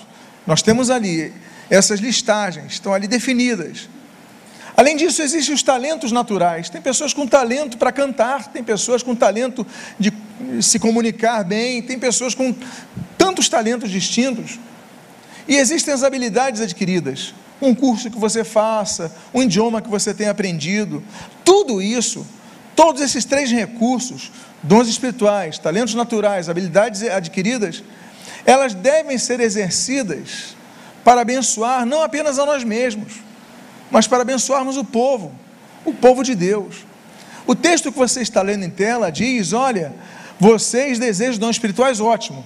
Nós 0.47 0.61
temos 0.61 0.91
ali 0.91 1.33
essas 1.71 1.99
listagens, 1.99 2.75
estão 2.75 2.93
ali 2.93 3.09
definidas. 3.09 3.89
Além 4.77 4.95
disso, 4.95 5.23
existem 5.23 5.55
os 5.55 5.63
talentos 5.63 6.13
naturais. 6.13 6.69
Tem 6.69 6.83
pessoas 6.83 7.15
com 7.15 7.27
talento 7.27 7.79
para 7.79 7.91
cantar, 7.91 8.49
tem 8.49 8.63
pessoas 8.63 9.03
com 9.03 9.15
talento 9.15 9.67
de 9.99 10.13
se 10.61 10.79
comunicar 10.79 11.43
bem, 11.45 11.81
tem 11.83 11.99
pessoas 11.99 12.35
com 12.35 12.55
tantos 13.17 13.49
talentos 13.49 13.91
distintos. 13.91 14.61
E 15.49 15.57
existem 15.57 15.95
as 15.95 16.03
habilidades 16.03 16.61
adquiridas. 16.61 17.35
Um 17.61 17.75
curso 17.75 18.11
que 18.11 18.19
você 18.19 18.45
faça, 18.45 19.11
um 19.33 19.43
idioma 19.43 19.81
que 19.81 19.89
você 19.89 20.13
tenha 20.13 20.31
aprendido. 20.31 21.03
Tudo 21.43 21.81
isso, 21.81 22.27
todos 22.75 23.01
esses 23.01 23.25
três 23.25 23.51
recursos, 23.51 24.31
dons 24.63 24.89
espirituais, 24.89 25.59
talentos 25.59 25.95
naturais, 25.95 26.51
habilidades 26.51 27.03
adquiridas, 27.03 27.83
elas 28.45 28.75
devem 28.75 29.17
ser 29.17 29.41
exercidas 29.41 30.55
para 31.03 31.23
abençoar 31.23 31.87
não 31.87 32.03
apenas 32.03 32.39
a 32.39 32.45
nós 32.45 32.63
mesmos, 32.63 33.26
mas 33.91 34.07
para 34.07 34.23
abençoarmos 34.23 34.77
o 34.77 34.85
povo, 34.85 35.33
o 35.85 35.93
povo 35.93 36.23
de 36.23 36.35
Deus. 36.35 36.85
O 37.47 37.55
texto 37.55 37.93
que 37.93 37.99
você 37.99 38.21
está 38.21 38.43
lendo 38.43 38.65
em 38.65 38.71
tela 38.71 39.11
diz: 39.11 39.53
olha, 39.53 39.95
vocês 40.39 40.99
desejam 40.99 41.39
dons 41.39 41.57
espirituais, 41.57 42.01
ótimo, 42.01 42.45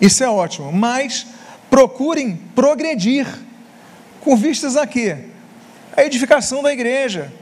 isso 0.00 0.24
é 0.24 0.28
ótimo, 0.28 0.72
mas 0.72 1.26
procurem 1.70 2.36
progredir, 2.54 3.26
com 4.20 4.36
vistas 4.36 4.76
a 4.76 4.86
quê? 4.86 5.16
A 5.96 6.04
edificação 6.04 6.62
da 6.62 6.72
igreja, 6.72 7.32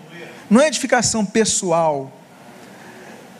não 0.50 0.60
é 0.60 0.68
edificação 0.68 1.24
pessoal, 1.24 2.10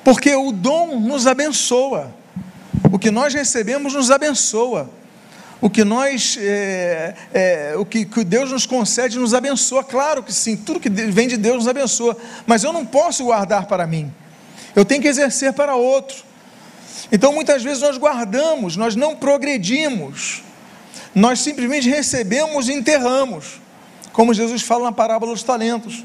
porque 0.05 0.35
o 0.35 0.53
dom 0.53 1.01
nos 1.01 1.27
abençoa, 1.27 2.15
o 2.93 2.99
que 2.99 3.11
nós 3.11 3.35
recebemos 3.35 3.95
nos 3.95 4.11
abençoa 4.11 4.89
o 5.61 5.71
que 5.71 5.85
nós, 5.85 6.37
é, 6.41 7.15
é, 7.33 7.75
o 7.77 7.85
que, 7.85 8.05
que, 8.05 8.25
Deus 8.25 8.53
nos 8.53 8.67
concede 8.67 9.19
nos 9.19 9.33
abençoa, 9.33 9.83
claro 9.83 10.23
que 10.23 10.33
sim, 10.33 10.57
tudo 10.57 10.79
que 10.79 10.91
vem 10.91 11.27
de 11.27 11.37
Deus 11.37 11.57
nos 11.57 11.69
abençoa, 11.69 12.17
mas 12.47 12.63
eu 12.63 12.73
não 12.73 12.85
posso 12.85 13.25
guardar 13.25 13.67
para 13.67 13.87
mim, 13.87 14.13
eu 14.75 14.85
tenho 14.85 15.01
que 15.01 15.09
exercer 15.09 15.53
para 15.53 15.75
outro. 15.75 16.25
Então 17.11 17.33
muitas 17.33 17.63
vezes 17.63 17.83
nós 17.83 17.97
guardamos, 17.97 18.77
nós 18.77 18.97
não 18.97 19.17
progredimos, 19.17 20.43
nós 21.15 21.41
simplesmente 21.41 21.89
recebemos 21.89 22.69
e 22.69 22.73
enterramos, 22.73 23.61
como 24.13 24.35
Jesus 24.35 24.63
fala 24.63 24.85
na 24.85 24.93
parábola 24.93 25.33
dos 25.33 25.43
talentos, 25.43 26.05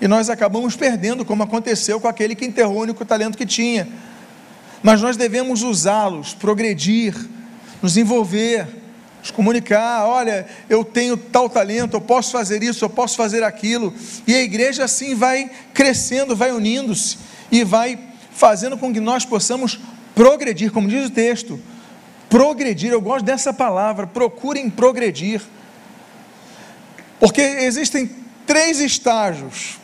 e 0.00 0.08
nós 0.08 0.30
acabamos 0.30 0.76
perdendo, 0.76 1.24
como 1.24 1.42
aconteceu 1.42 2.00
com 2.00 2.08
aquele 2.08 2.34
que 2.34 2.46
enterrou 2.46 2.78
o 2.78 2.80
único 2.80 3.04
talento 3.04 3.36
que 3.36 3.44
tinha. 3.44 3.86
Mas 4.82 5.02
nós 5.02 5.14
devemos 5.14 5.62
usá-los, 5.62 6.32
progredir, 6.32 7.14
nos 7.82 7.96
envolver, 7.96 8.66
nos 9.20 9.30
comunicar: 9.30 10.06
olha, 10.06 10.46
eu 10.68 10.84
tenho 10.84 11.16
tal 11.16 11.48
talento, 11.48 11.94
eu 11.94 12.00
posso 12.00 12.32
fazer 12.32 12.62
isso, 12.62 12.84
eu 12.84 12.90
posso 12.90 13.16
fazer 13.16 13.42
aquilo. 13.42 13.94
E 14.26 14.34
a 14.34 14.42
igreja 14.42 14.84
assim 14.84 15.14
vai 15.14 15.50
crescendo, 15.72 16.36
vai 16.36 16.52
unindo-se 16.52 17.18
e 17.50 17.64
vai 17.64 17.98
fazendo 18.32 18.76
com 18.76 18.92
que 18.92 19.00
nós 19.00 19.24
possamos 19.24 19.78
progredir, 20.14 20.72
como 20.72 20.88
diz 20.88 21.06
o 21.06 21.10
texto. 21.10 21.60
Progredir, 22.28 22.92
eu 22.92 23.00
gosto 23.00 23.24
dessa 23.24 23.52
palavra, 23.52 24.06
procurem 24.06 24.70
progredir. 24.70 25.42
Porque 27.18 27.42
existem 27.42 28.10
três 28.46 28.80
estágios, 28.80 29.78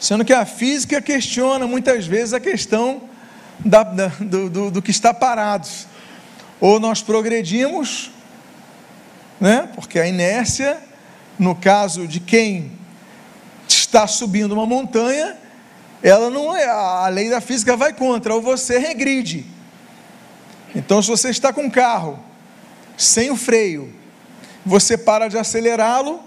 sendo 0.00 0.24
que 0.24 0.32
a 0.32 0.46
física 0.46 1.02
questiona 1.02 1.66
muitas 1.66 2.06
vezes 2.06 2.32
a 2.32 2.40
questão 2.40 3.02
da, 3.58 3.82
da, 3.82 4.06
do, 4.20 4.48
do, 4.48 4.70
do 4.70 4.82
que 4.82 4.90
está 4.90 5.12
parado 5.12 5.68
ou 6.60 6.80
nós 6.80 7.02
progredimos, 7.02 8.10
né? 9.40 9.68
porque 9.74 9.98
a 9.98 10.06
inércia, 10.06 10.78
no 11.38 11.54
caso 11.54 12.06
de 12.06 12.20
quem 12.20 12.72
está 13.68 14.06
subindo 14.06 14.52
uma 14.52 14.66
montanha, 14.66 15.36
ela 16.02 16.30
não 16.30 16.56
é, 16.56 16.66
a 16.66 17.08
lei 17.08 17.28
da 17.28 17.40
física 17.40 17.76
vai 17.76 17.92
contra, 17.92 18.34
ou 18.34 18.40
você 18.40 18.78
regride. 18.78 19.46
Então, 20.74 21.02
se 21.02 21.08
você 21.08 21.30
está 21.30 21.52
com 21.52 21.62
um 21.62 21.70
carro 21.70 22.18
sem 22.96 23.30
o 23.30 23.36
freio, 23.36 23.92
você 24.64 24.98
para 24.98 25.28
de 25.28 25.38
acelerá-lo 25.38 26.20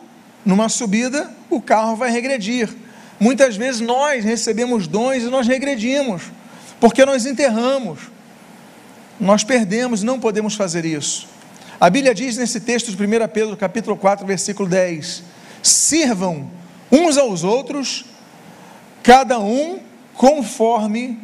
numa 0.46 0.70
subida, 0.70 1.32
o 1.50 1.62
carro 1.62 1.96
vai 1.96 2.10
regredir. 2.10 2.70
Muitas 3.20 3.56
vezes 3.56 3.82
nós 3.82 4.24
recebemos 4.26 4.88
dons 4.88 5.24
e 5.24 5.28
nós 5.28 5.48
regredimos, 5.48 6.24
porque 6.80 7.06
nós 7.06 7.26
enterramos 7.26 8.00
nós 9.22 9.44
perdemos, 9.44 10.02
não 10.02 10.20
podemos 10.20 10.56
fazer 10.56 10.84
isso. 10.84 11.28
A 11.80 11.90
Bíblia 11.90 12.14
diz 12.14 12.38
nesse 12.38 12.60
texto 12.60 12.92
de 12.92 13.04
1 13.04 13.28
Pedro, 13.32 13.56
capítulo 13.56 13.96
4, 13.96 14.26
versículo 14.26 14.68
10: 14.68 15.24
Sirvam 15.62 16.50
uns 16.92 17.18
aos 17.18 17.44
outros, 17.44 18.04
cada 19.04 19.40
um 19.40 19.80
conforme 20.16 21.20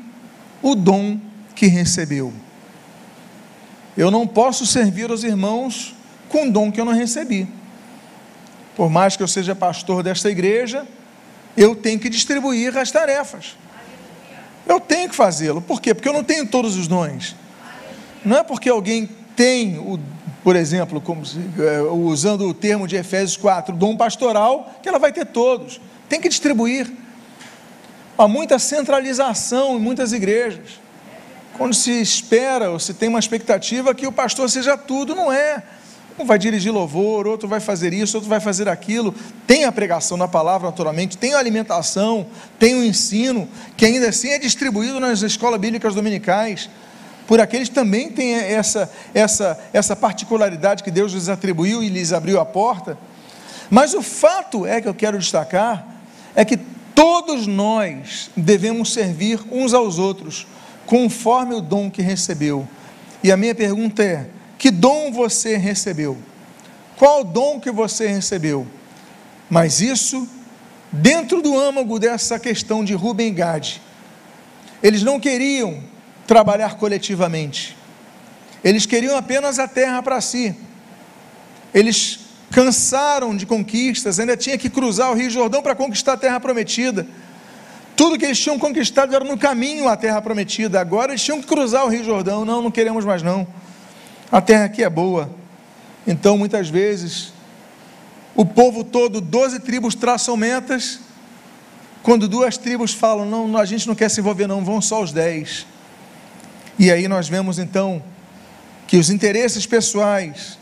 o 0.62 0.76
dom 0.76 1.20
que 1.56 1.66
recebeu. 1.66 2.32
Eu 3.98 4.12
não 4.12 4.28
posso 4.28 4.66
servir 4.66 5.10
os 5.10 5.24
irmãos 5.24 5.96
com 6.30 6.48
dom 6.48 6.72
que 6.72 6.80
eu 6.80 6.86
não 6.86 6.94
recebi. 6.94 7.48
Por 8.76 8.92
mais 8.92 9.18
que 9.18 9.24
eu 9.24 9.28
seja 9.28 9.56
pastor 9.56 10.04
desta 10.04 10.30
igreja, 10.30 10.86
eu 11.56 11.76
tenho 11.76 12.00
que 12.00 12.10
distribuir 12.10 12.78
as 12.78 12.92
tarefas. 12.92 13.58
Eu 14.68 14.80
tenho 14.80 15.10
que 15.10 15.16
fazê-lo. 15.16 15.62
Por 15.62 15.82
quê? 15.82 15.96
Porque 15.96 16.08
eu 16.08 16.14
não 16.14 16.24
tenho 16.24 16.46
todos 16.46 16.76
os 16.76 16.88
dons. 16.88 17.36
Não 18.28 18.38
é 18.38 18.44
porque 18.44 18.68
alguém 18.68 19.08
tem, 19.38 19.78
o, 19.80 19.98
por 20.44 20.58
exemplo, 20.58 21.00
como, 21.00 21.24
é, 21.58 21.82
usando 21.82 22.46
o 22.46 22.54
termo 22.54 22.86
de 22.86 22.98
Efésios 22.98 23.38
4, 23.38 23.74
dom 23.74 23.96
pastoral, 23.96 24.78
que 24.84 24.90
ela 24.90 25.00
vai 25.00 25.14
ter 25.14 25.28
todos. 25.28 25.80
Tem 26.10 26.20
que 26.20 26.28
distribuir. 26.28 26.92
Há 28.18 28.28
muita 28.28 28.60
centralização 28.60 29.78
em 29.78 29.80
muitas 29.80 30.12
igrejas. 30.12 30.78
Quando 31.58 31.74
se 31.74 32.02
espera 32.02 32.70
ou 32.70 32.80
se 32.80 32.94
tem 32.94 33.08
uma 33.08 33.20
expectativa 33.20 33.96
que 33.96 34.06
o 34.06 34.12
pastor 34.12 34.50
seja 34.50 34.78
tudo, 34.78 35.16
não 35.16 35.32
é. 35.32 35.64
Um 36.20 36.26
vai 36.26 36.38
dirigir 36.38 36.74
louvor, 36.74 37.28
outro 37.28 37.48
vai 37.48 37.62
fazer 37.62 37.94
isso, 37.94 38.18
outro 38.18 38.30
vai 38.30 38.42
fazer 38.42 38.68
aquilo. 38.68 39.16
Tem 39.46 39.64
a 39.64 39.72
pregação 39.72 40.18
na 40.18 40.28
palavra, 40.28 40.68
naturalmente, 40.68 41.18
tem 41.18 41.34
a 41.34 41.40
alimentação, 41.40 42.28
tem 42.60 42.76
o 42.76 42.84
ensino, 42.84 43.48
que 43.78 43.86
ainda 43.86 44.10
assim 44.10 44.32
é 44.32 44.40
distribuído 44.40 45.00
nas 45.00 45.22
escolas 45.22 45.62
bíblicas 45.62 45.96
dominicais 45.96 46.70
por 47.28 47.42
aqueles 47.42 47.68
que 47.68 47.76
também 47.76 48.10
têm 48.10 48.34
essa, 48.34 48.90
essa, 49.14 49.60
essa 49.74 49.96
particularidade 49.96 50.82
que 50.82 50.90
Deus 50.90 51.12
lhes 51.12 51.28
atribuiu 51.28 51.84
e 51.84 51.90
lhes 51.90 52.14
abriu 52.14 52.40
a 52.40 52.46
porta. 52.46 52.98
Mas 53.70 53.94
o 53.94 54.02
fato 54.02 54.66
é 54.66 54.80
que 54.80 54.88
eu 54.88 54.94
quero 54.94 55.20
destacar 55.20 55.86
é 56.34 56.46
que 56.46 56.58
todos 56.96 57.46
nós 57.46 58.32
devemos 58.36 58.94
servir 58.94 59.40
uns 59.52 59.74
aos 59.74 60.00
outros 60.00 60.48
conforme 60.86 61.54
o 61.54 61.62
dom 61.62 61.92
que 61.92 62.02
recebeu. 62.02 62.66
E 63.22 63.30
a 63.30 63.36
minha 63.36 63.54
pergunta 63.54 64.02
é: 64.02 64.30
que 64.58 64.72
dom 64.72 65.12
você 65.12 65.58
recebeu? 65.58 66.18
Qual 66.96 67.26
dom 67.26 67.60
que 67.60 67.70
você 67.70 68.08
recebeu? 68.08 68.66
Mas 69.50 69.82
isso 69.82 70.28
dentro 70.92 71.42
do 71.42 71.60
âmago 71.60 72.00
dessa 72.00 72.40
questão 72.40 72.86
de 72.86 72.94
Rubem 72.94 73.34
Gade. 73.34 73.82
Eles 74.82 75.04
não 75.04 75.20
queriam 75.20 75.84
trabalhar 76.28 76.76
coletivamente. 76.76 77.76
Eles 78.64 78.86
queriam 78.86 79.16
apenas 79.18 79.58
a 79.58 79.68
terra 79.68 80.04
para 80.04 80.20
si. 80.20 80.54
Eles 81.74 82.20
cansaram 82.52 83.36
de 83.36 83.46
conquistas, 83.46 84.20
ainda 84.20 84.36
tinha 84.36 84.58
que 84.58 84.70
cruzar 84.70 85.12
o 85.12 85.14
Rio 85.16 85.30
Jordão 85.30 85.62
para 85.62 85.74
conquistar 85.74 86.14
a 86.14 86.18
terra 86.18 86.40
prometida. 86.40 87.08
Tudo 87.96 88.18
que 88.18 88.26
eles 88.26 88.40
tinham 88.40 88.60
conquistado 88.60 89.16
era 89.16 89.24
no 89.24 89.38
caminho 89.38 89.88
à 89.88 89.96
terra 89.96 90.22
prometida. 90.22 90.80
Agora 90.80 91.14
eles 91.14 91.24
tinham 91.24 91.42
que 91.42 91.48
cruzar 91.48 91.86
o 91.86 91.90
Rio 91.90 92.04
Jordão. 92.04 92.46
Não, 92.46 92.62
não 92.62 92.70
queremos 92.70 93.06
mais 93.06 93.24
não. 93.24 93.48
A 94.32 94.40
terra 94.42 94.66
aqui 94.66 94.84
é 94.84 94.90
boa. 94.90 95.32
Então, 96.06 96.38
muitas 96.38 96.70
vezes, 96.70 97.34
o 98.36 98.46
povo 98.46 98.84
todo, 98.84 99.20
doze 99.20 99.60
tribos 99.60 99.96
traçam 99.96 100.38
metas. 100.38 101.00
Quando 102.04 102.28
duas 102.28 102.56
tribos 102.58 102.94
falam, 102.94 103.26
não, 103.26 103.58
a 103.58 103.66
gente 103.66 103.88
não 103.88 103.96
quer 103.96 104.10
se 104.10 104.20
envolver 104.20 104.48
não, 104.48 104.64
vão 104.64 104.80
só 104.80 105.02
os 105.02 105.12
dez. 105.12 105.66
E 106.80 106.92
aí 106.92 107.08
nós 107.08 107.28
vemos 107.28 107.58
então 107.58 108.04
que 108.88 108.98
os 108.98 109.10
interesses 109.10 109.66
pessoais 109.66 110.58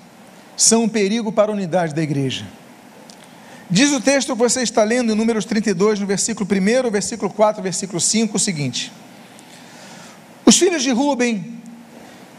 são 0.56 0.84
um 0.84 0.90
perigo 0.90 1.32
para 1.32 1.52
a 1.52 1.54
unidade 1.54 1.94
da 1.94 2.02
igreja. 2.02 2.46
Diz 3.70 3.92
o 3.92 4.00
texto 4.00 4.34
que 4.34 4.38
você 4.38 4.62
está 4.62 4.84
lendo 4.84 5.12
em 5.12 5.16
Números 5.16 5.44
32, 5.44 6.00
no 6.00 6.06
versículo 6.06 6.48
1, 6.50 6.90
versículo 6.90 7.32
4, 7.32 7.62
versículo 7.62 8.00
5, 8.00 8.38
o 8.38 8.40
seguinte: 8.40 8.92
Os 10.46 10.58
filhos 10.58 10.84
de 10.84 10.92
Ruben 10.92 11.60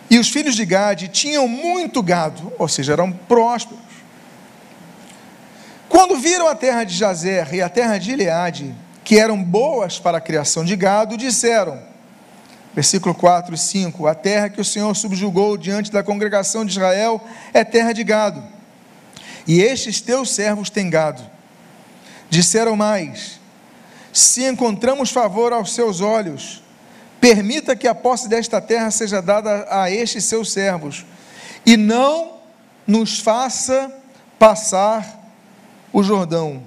e 0.09 0.19
os 0.19 0.29
filhos 0.29 0.55
de 0.55 0.65
Gade 0.65 1.09
tinham 1.09 1.49
muito 1.49 2.03
gado, 2.03 2.53
ou 2.59 2.69
seja, 2.69 2.93
eram 2.93 3.13
prósperos. 3.13 3.85
Quando 5.89 6.17
viram 6.17 6.49
a 6.49 6.55
terra 6.55 6.85
de 6.85 6.95
Jazer 6.95 7.55
e 7.55 7.61
a 7.61 7.69
terra 7.69 7.99
de 7.99 8.07
Gileade, 8.07 8.75
que 9.05 9.19
eram 9.19 9.43
boas 9.43 9.99
para 9.99 10.19
a 10.19 10.21
criação 10.21 10.65
de 10.65 10.77
gado, 10.77 11.17
disseram: 11.17 11.83
versículo 12.77 13.15
4 13.15 13.55
e 13.55 13.59
5: 13.59 14.07
A 14.07 14.15
terra 14.15 14.51
que 14.51 14.61
o 14.61 14.65
Senhor 14.65 14.95
subjugou 14.95 15.57
diante 15.57 15.91
da 15.91 16.03
congregação 16.03 16.63
de 16.65 16.73
Israel 16.73 17.25
é 17.55 17.65
terra 17.65 17.93
de 17.93 18.05
gado, 18.05 18.45
e 19.47 19.63
estes 19.63 20.03
teus 20.03 20.31
servos 20.31 20.69
têm 20.69 20.91
gado. 20.91 21.23
Disseram 22.29 22.77
mais: 22.77 23.41
Se 24.13 24.45
encontramos 24.45 25.11
favor 25.11 25.55
aos 25.55 25.75
seus 25.75 26.03
olhos, 26.03 26.63
permita 27.19 27.75
que 27.75 27.89
a 27.89 27.95
posse 27.95 28.29
desta 28.29 28.61
terra 28.61 28.91
seja 28.91 29.23
dada 29.23 29.67
a 29.71 29.91
estes 29.91 30.25
seus 30.25 30.53
servos, 30.53 31.07
e 31.65 31.79
não 31.79 32.37
nos 32.87 33.19
faça 33.19 33.91
passar 34.39 35.25
o 35.93 36.03
Jordão. 36.03 36.63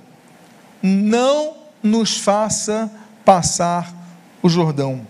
Não 0.82 1.58
nos 1.84 2.18
faça 2.18 2.90
passar 3.24 3.94
o 4.42 4.50
Jordão. 4.50 5.06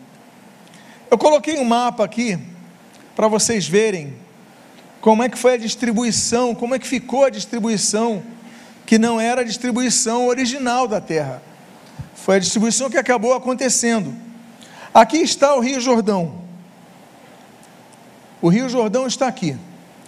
Eu 1.12 1.18
coloquei 1.18 1.58
um 1.58 1.64
mapa 1.64 2.04
aqui 2.04 2.38
para 3.16 3.28
vocês 3.28 3.68
verem 3.68 4.14
como 5.02 5.24
é 5.24 5.30
que 5.30 5.38
foi 5.38 5.54
a 5.54 5.58
distribuição, 5.58 6.54
como 6.54 6.76
é 6.76 6.80
que 6.80 6.88
ficou 6.88 7.26
a 7.26 7.32
distribuição, 7.32 8.22
que 8.86 9.00
não 9.00 9.20
era 9.20 9.42
a 9.42 9.44
distribuição 9.44 10.28
original 10.28 10.88
da 10.88 11.02
terra. 11.02 11.42
Foi 12.14 12.36
a 12.36 12.40
distribuição 12.40 12.92
que 12.92 12.98
acabou 12.98 13.34
acontecendo. 13.34 14.14
Aqui 14.94 15.18
está 15.18 15.56
o 15.56 15.60
Rio 15.60 15.80
Jordão. 15.82 16.44
O 18.40 18.50
Rio 18.50 18.70
Jordão 18.70 19.08
está 19.08 19.28
aqui, 19.28 19.58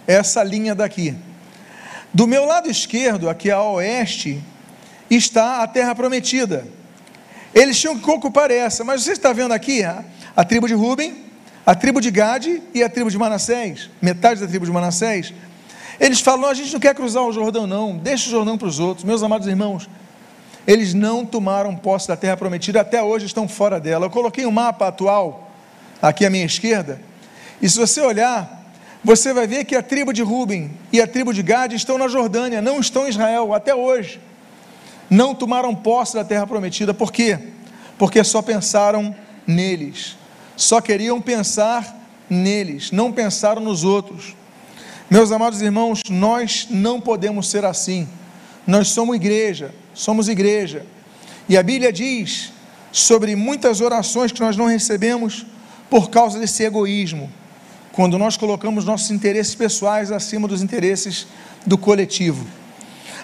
essa 0.06 0.44
linha 0.44 0.74
daqui. 0.74 1.16
Do 2.14 2.28
meu 2.28 2.44
lado 2.44 2.70
esquerdo, 2.70 3.28
aqui 3.28 3.50
a 3.50 3.60
oeste, 3.60 4.42
está 5.10 5.62
a 5.62 5.66
terra 5.66 5.94
prometida. 5.96 6.64
Eles 7.52 7.78
tinham 7.78 7.98
que 7.98 8.10
ocupar 8.10 8.50
essa, 8.52 8.84
mas 8.84 9.02
você 9.02 9.12
está 9.12 9.32
vendo 9.32 9.52
aqui 9.52 9.82
a, 10.36 10.44
tribo 10.44 10.66
de 10.66 10.74
Ruben, 10.74 11.24
a 11.64 11.74
tribo 11.74 12.00
de 12.00 12.10
Gade 12.10 12.62
e 12.74 12.82
a 12.82 12.88
tribo 12.88 13.10
de 13.10 13.18
Manassés, 13.18 13.90
metade 14.00 14.40
da 14.40 14.46
tribo 14.46 14.64
de 14.64 14.72
Manassés. 14.72 15.32
Eles 16.00 16.20
falam: 16.20 16.48
a 16.48 16.54
gente 16.54 16.72
não 16.72 16.80
quer 16.80 16.94
cruzar 16.94 17.22
o 17.22 17.32
Jordão, 17.32 17.66
não, 17.66 17.96
deixa 17.96 18.28
o 18.28 18.30
Jordão 18.30 18.58
para 18.58 18.68
os 18.68 18.78
outros. 18.78 19.04
Meus 19.04 19.22
amados 19.22 19.46
irmãos, 19.46 19.88
eles 20.66 20.94
não 20.94 21.24
tomaram 21.24 21.76
posse 21.76 22.08
da 22.08 22.16
terra 22.16 22.36
prometida, 22.36 22.80
até 22.80 23.02
hoje 23.02 23.26
estão 23.26 23.48
fora 23.48 23.78
dela. 23.78 24.06
Eu 24.06 24.10
coloquei 24.10 24.46
um 24.46 24.50
mapa 24.50 24.88
atual 24.88 25.50
aqui 26.00 26.26
à 26.26 26.30
minha 26.30 26.44
esquerda, 26.44 27.00
e 27.60 27.68
se 27.68 27.78
você 27.78 28.00
olhar, 28.00 28.60
você 29.04 29.32
vai 29.32 29.46
ver 29.46 29.64
que 29.64 29.76
a 29.76 29.82
tribo 29.82 30.12
de 30.12 30.22
Ruben 30.22 30.70
e 30.92 31.00
a 31.00 31.06
tribo 31.06 31.32
de 31.32 31.42
Gade 31.42 31.76
estão 31.76 31.98
na 31.98 32.08
Jordânia, 32.08 32.60
não 32.60 32.80
estão 32.80 33.06
em 33.06 33.10
Israel, 33.10 33.54
até 33.54 33.74
hoje 33.74 34.20
não 35.12 35.34
tomaram 35.34 35.74
posse 35.74 36.14
da 36.14 36.24
terra 36.24 36.46
prometida. 36.46 36.94
Por 36.94 37.12
quê? 37.12 37.38
Porque 37.98 38.24
só 38.24 38.40
pensaram 38.40 39.14
neles. 39.46 40.16
Só 40.62 40.80
queriam 40.80 41.20
pensar 41.20 42.00
neles, 42.30 42.92
não 42.92 43.10
pensaram 43.10 43.60
nos 43.60 43.82
outros. 43.82 44.36
Meus 45.10 45.32
amados 45.32 45.60
irmãos, 45.60 46.02
nós 46.08 46.68
não 46.70 47.00
podemos 47.00 47.50
ser 47.50 47.64
assim. 47.64 48.06
Nós 48.64 48.86
somos 48.86 49.16
igreja, 49.16 49.74
somos 49.92 50.28
igreja. 50.28 50.86
E 51.48 51.56
a 51.56 51.64
Bíblia 51.64 51.92
diz 51.92 52.52
sobre 52.92 53.34
muitas 53.34 53.80
orações 53.80 54.30
que 54.30 54.40
nós 54.40 54.56
não 54.56 54.66
recebemos 54.66 55.44
por 55.90 56.10
causa 56.10 56.38
desse 56.38 56.62
egoísmo, 56.62 57.28
quando 57.90 58.16
nós 58.16 58.36
colocamos 58.36 58.84
nossos 58.84 59.10
interesses 59.10 59.56
pessoais 59.56 60.12
acima 60.12 60.46
dos 60.46 60.62
interesses 60.62 61.26
do 61.66 61.76
coletivo. 61.76 62.46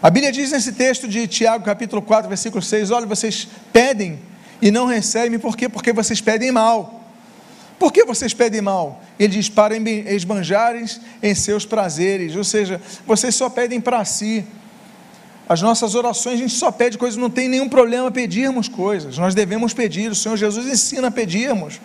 A 0.03 0.11
Bíblia 0.11 0.33
diz 0.33 0.51
nesse 0.51 0.73
texto 0.73 1.07
de 1.07 1.29
Tiago, 1.29 1.65
capítulo 1.65 2.03
4, 2.03 2.29
versículo 2.29 2.61
6: 2.61 2.91
Olha, 2.91 3.07
vocês 3.07 3.47
pedem 3.73 4.19
e 4.61 4.73
não 4.73 4.87
recebem, 4.87 5.39
por 5.39 5.57
quê? 5.57 5.69
Porque 5.69 5.93
vocês 5.93 6.21
pedem 6.21 6.51
mal. 6.51 6.98
Por 7.79 7.93
que 7.93 8.05
vocês 8.05 8.35
pedem 8.35 8.61
mal? 8.61 9.03
Ele 9.19 9.35
diz: 9.35 9.49
para 9.49 9.77
esbanjarem 9.77 10.85
em 11.23 11.35
seus 11.35 11.65
prazeres, 11.65 12.35
ou 12.35 12.45
seja, 12.45 12.81
vocês 13.07 13.35
só 13.35 13.49
pedem 13.49 13.81
para 13.81 14.05
si. 14.05 14.45
As 15.49 15.63
nossas 15.63 15.95
orações, 15.95 16.35
a 16.35 16.39
gente 16.39 16.55
só 16.55 16.71
pede 16.71 16.99
coisas, 16.99 17.17
não 17.17 17.31
tem 17.31 17.49
nenhum 17.49 17.69
problema 17.71 18.11
pedirmos 18.11 18.69
coisas, 18.69 19.17
nós 19.17 19.35
devemos 19.35 19.73
pedir, 19.73 20.11
o 20.11 20.15
Senhor 20.15 20.37
Jesus 20.37 20.67
ensina 20.67 21.09
a 21.09 21.11
pedirmos. 21.11 21.81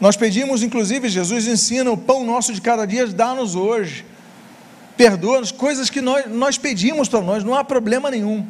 Nós 0.00 0.16
pedimos, 0.16 0.62
inclusive, 0.62 1.08
Jesus 1.08 1.46
ensina: 1.46 1.90
o 1.90 1.96
pão 1.96 2.24
nosso 2.24 2.52
de 2.52 2.60
cada 2.60 2.86
dia, 2.86 3.06
dá-nos 3.06 3.56
hoje 3.56 4.04
perdoa-nos, 5.00 5.50
coisas 5.50 5.88
que 5.88 6.02
nós, 6.02 6.30
nós 6.30 6.58
pedimos 6.58 7.08
para 7.08 7.22
nós, 7.22 7.42
não 7.42 7.54
há 7.54 7.64
problema 7.64 8.10
nenhum. 8.10 8.46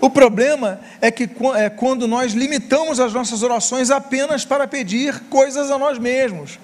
O 0.00 0.08
problema 0.08 0.80
é 1.00 1.10
que 1.10 1.28
é 1.56 1.68
quando 1.68 2.06
nós 2.06 2.32
limitamos 2.32 3.00
as 3.00 3.12
nossas 3.12 3.42
orações 3.42 3.90
apenas 3.90 4.44
para 4.44 4.66
pedir 4.66 5.20
coisas 5.28 5.70
a 5.70 5.78
nós 5.78 5.98
mesmos, 5.98 6.58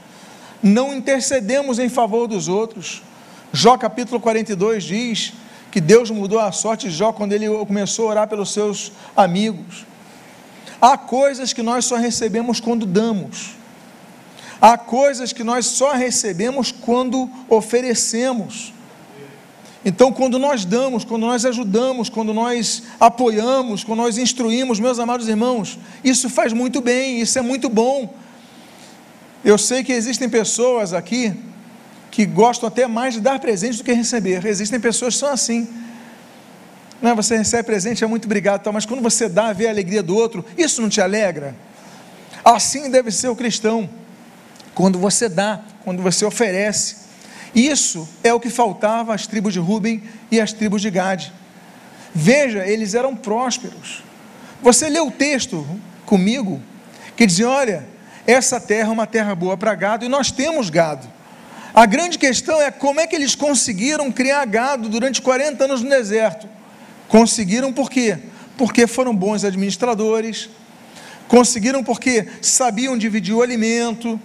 não 0.62 0.94
intercedemos 0.94 1.78
em 1.78 1.88
favor 1.88 2.28
dos 2.28 2.48
outros. 2.48 3.02
Jó 3.52 3.76
capítulo 3.76 4.20
42 4.20 4.84
diz 4.84 5.32
que 5.70 5.80
Deus 5.80 6.10
mudou 6.10 6.38
a 6.38 6.52
sorte 6.52 6.88
de 6.88 6.94
Jó 6.94 7.12
quando 7.12 7.32
ele 7.32 7.48
começou 7.66 8.06
a 8.06 8.10
orar 8.10 8.28
pelos 8.28 8.52
seus 8.52 8.92
amigos. 9.16 9.84
Há 10.80 10.96
coisas 10.96 11.52
que 11.52 11.62
nós 11.62 11.84
só 11.84 11.96
recebemos 11.96 12.60
quando 12.60 12.86
damos. 12.86 13.56
Há 14.60 14.78
coisas 14.78 15.32
que 15.32 15.42
nós 15.42 15.66
só 15.66 15.92
recebemos 15.92 16.70
quando 16.70 17.28
oferecemos. 17.48 18.72
Então, 19.84 20.10
quando 20.10 20.38
nós 20.38 20.64
damos, 20.64 21.04
quando 21.04 21.26
nós 21.26 21.44
ajudamos, 21.44 22.08
quando 22.08 22.32
nós 22.32 22.84
apoiamos, 22.98 23.84
quando 23.84 23.98
nós 23.98 24.16
instruímos, 24.16 24.80
meus 24.80 24.98
amados 24.98 25.28
irmãos, 25.28 25.78
isso 26.02 26.30
faz 26.30 26.52
muito 26.54 26.80
bem, 26.80 27.20
isso 27.20 27.38
é 27.38 27.42
muito 27.42 27.68
bom. 27.68 28.14
Eu 29.44 29.58
sei 29.58 29.84
que 29.84 29.92
existem 29.92 30.28
pessoas 30.28 30.94
aqui 30.94 31.34
que 32.10 32.24
gostam 32.24 32.66
até 32.66 32.86
mais 32.86 33.14
de 33.14 33.20
dar 33.20 33.38
presente 33.38 33.76
do 33.76 33.84
que 33.84 33.92
receber. 33.92 34.46
Existem 34.46 34.80
pessoas 34.80 35.14
que 35.14 35.20
são 35.20 35.28
assim. 35.28 35.68
Não 37.02 37.10
é? 37.10 37.14
Você 37.14 37.36
recebe 37.36 37.64
presente, 37.64 38.02
é 38.02 38.06
muito 38.06 38.24
obrigado, 38.24 38.62
tal, 38.62 38.72
mas 38.72 38.86
quando 38.86 39.02
você 39.02 39.28
dá, 39.28 39.52
vê 39.52 39.66
a 39.66 39.70
alegria 39.70 40.02
do 40.02 40.16
outro, 40.16 40.42
isso 40.56 40.80
não 40.80 40.88
te 40.88 41.02
alegra? 41.02 41.54
Assim 42.42 42.90
deve 42.90 43.10
ser 43.10 43.28
o 43.28 43.36
cristão. 43.36 43.90
Quando 44.74 44.98
você 44.98 45.28
dá, 45.28 45.60
quando 45.84 46.02
você 46.02 46.24
oferece, 46.24 47.03
isso 47.54 48.08
é 48.22 48.34
o 48.34 48.40
que 48.40 48.50
faltava 48.50 49.14
às 49.14 49.26
tribos 49.26 49.52
de 49.52 49.60
Ruben 49.60 50.02
e 50.30 50.40
às 50.40 50.52
tribos 50.52 50.82
de 50.82 50.90
Gade. 50.90 51.32
Veja, 52.14 52.66
eles 52.66 52.94
eram 52.94 53.14
prósperos. 53.14 54.02
Você 54.62 54.88
lê 54.88 55.00
o 55.00 55.10
texto 55.10 55.66
comigo, 56.06 56.60
que 57.16 57.26
dizia: 57.26 57.48
olha, 57.48 57.86
essa 58.26 58.60
terra 58.60 58.88
é 58.88 58.92
uma 58.92 59.06
terra 59.06 59.34
boa 59.34 59.56
para 59.56 59.74
gado 59.74 60.04
e 60.04 60.08
nós 60.08 60.30
temos 60.30 60.70
gado. 60.70 61.06
A 61.74 61.86
grande 61.86 62.18
questão 62.18 62.62
é 62.62 62.70
como 62.70 63.00
é 63.00 63.06
que 63.06 63.16
eles 63.16 63.34
conseguiram 63.34 64.10
criar 64.10 64.44
gado 64.46 64.88
durante 64.88 65.20
40 65.20 65.64
anos 65.64 65.82
no 65.82 65.90
deserto. 65.90 66.48
Conseguiram 67.08 67.72
por 67.72 67.90
quê? 67.90 68.18
Porque 68.56 68.86
foram 68.86 69.14
bons 69.14 69.44
administradores, 69.44 70.48
conseguiram 71.26 71.82
porque 71.82 72.28
sabiam 72.40 72.96
dividir 72.96 73.34
o 73.34 73.42
alimento, 73.42 74.20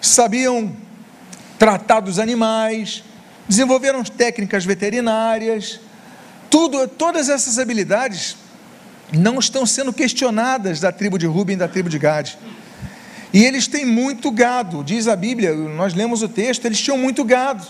sabiam 0.00 0.76
tratar 1.64 2.00
dos 2.00 2.18
animais, 2.18 3.02
desenvolveram 3.48 4.04
técnicas 4.04 4.66
veterinárias, 4.66 5.80
tudo, 6.50 6.86
todas 6.86 7.30
essas 7.30 7.58
habilidades 7.58 8.36
não 9.10 9.38
estão 9.38 9.64
sendo 9.64 9.90
questionadas 9.90 10.78
da 10.78 10.92
tribo 10.92 11.18
de 11.18 11.24
Ruben 11.24 11.54
e 11.54 11.58
da 11.58 11.66
tribo 11.66 11.88
de 11.88 11.98
Gade. 11.98 12.36
E 13.32 13.42
eles 13.42 13.66
têm 13.66 13.86
muito 13.86 14.30
gado, 14.30 14.84
diz 14.84 15.08
a 15.08 15.16
Bíblia, 15.16 15.54
nós 15.54 15.94
lemos 15.94 16.20
o 16.20 16.28
texto, 16.28 16.66
eles 16.66 16.78
tinham 16.78 16.98
muito 16.98 17.24
gado. 17.24 17.64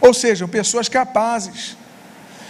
Ou 0.00 0.12
seja, 0.12 0.48
pessoas 0.48 0.88
capazes. 0.88 1.76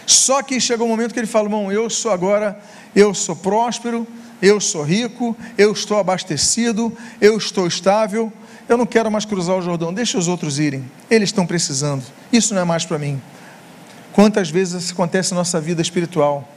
Só 0.07 0.43
que 0.43 0.59
chegou 0.59 0.87
um 0.87 0.91
momento 0.91 1.13
que 1.13 1.21
ele 1.21 1.27
falou: 1.27 1.51
"Bom, 1.51 1.71
eu 1.71 1.91
sou 1.91 2.11
agora, 2.11 2.59
eu 2.97 3.13
sou 3.13 3.37
próspero, 3.37 4.09
eu 4.41 4.59
sou 4.63 4.83
rico, 4.83 5.37
eu 5.59 5.73
estou 5.73 5.99
abastecido, 5.99 6.91
eu 7.21 7.37
estou 7.37 7.67
estável, 7.67 8.33
eu 8.69 8.77
não 8.77 8.87
quero 8.87 9.11
mais 9.11 9.25
cruzar 9.25 9.57
o 9.57 9.63
Jordão, 9.63 9.93
deixa 9.93 10.17
os 10.17 10.29
outros 10.29 10.59
irem. 10.59 10.85
Eles 11.11 11.29
estão 11.29 11.47
precisando. 11.47 12.03
Isso 12.33 12.55
não 12.55 12.63
é 12.63 12.65
mais 12.65 12.85
para 12.85 12.99
mim. 12.99 13.21
Quantas 14.13 14.49
vezes 14.49 14.85
isso 14.85 14.93
acontece 14.93 15.33
na 15.33 15.39
nossa 15.39 15.61
vida 15.61 15.83
espiritual? 15.83 16.49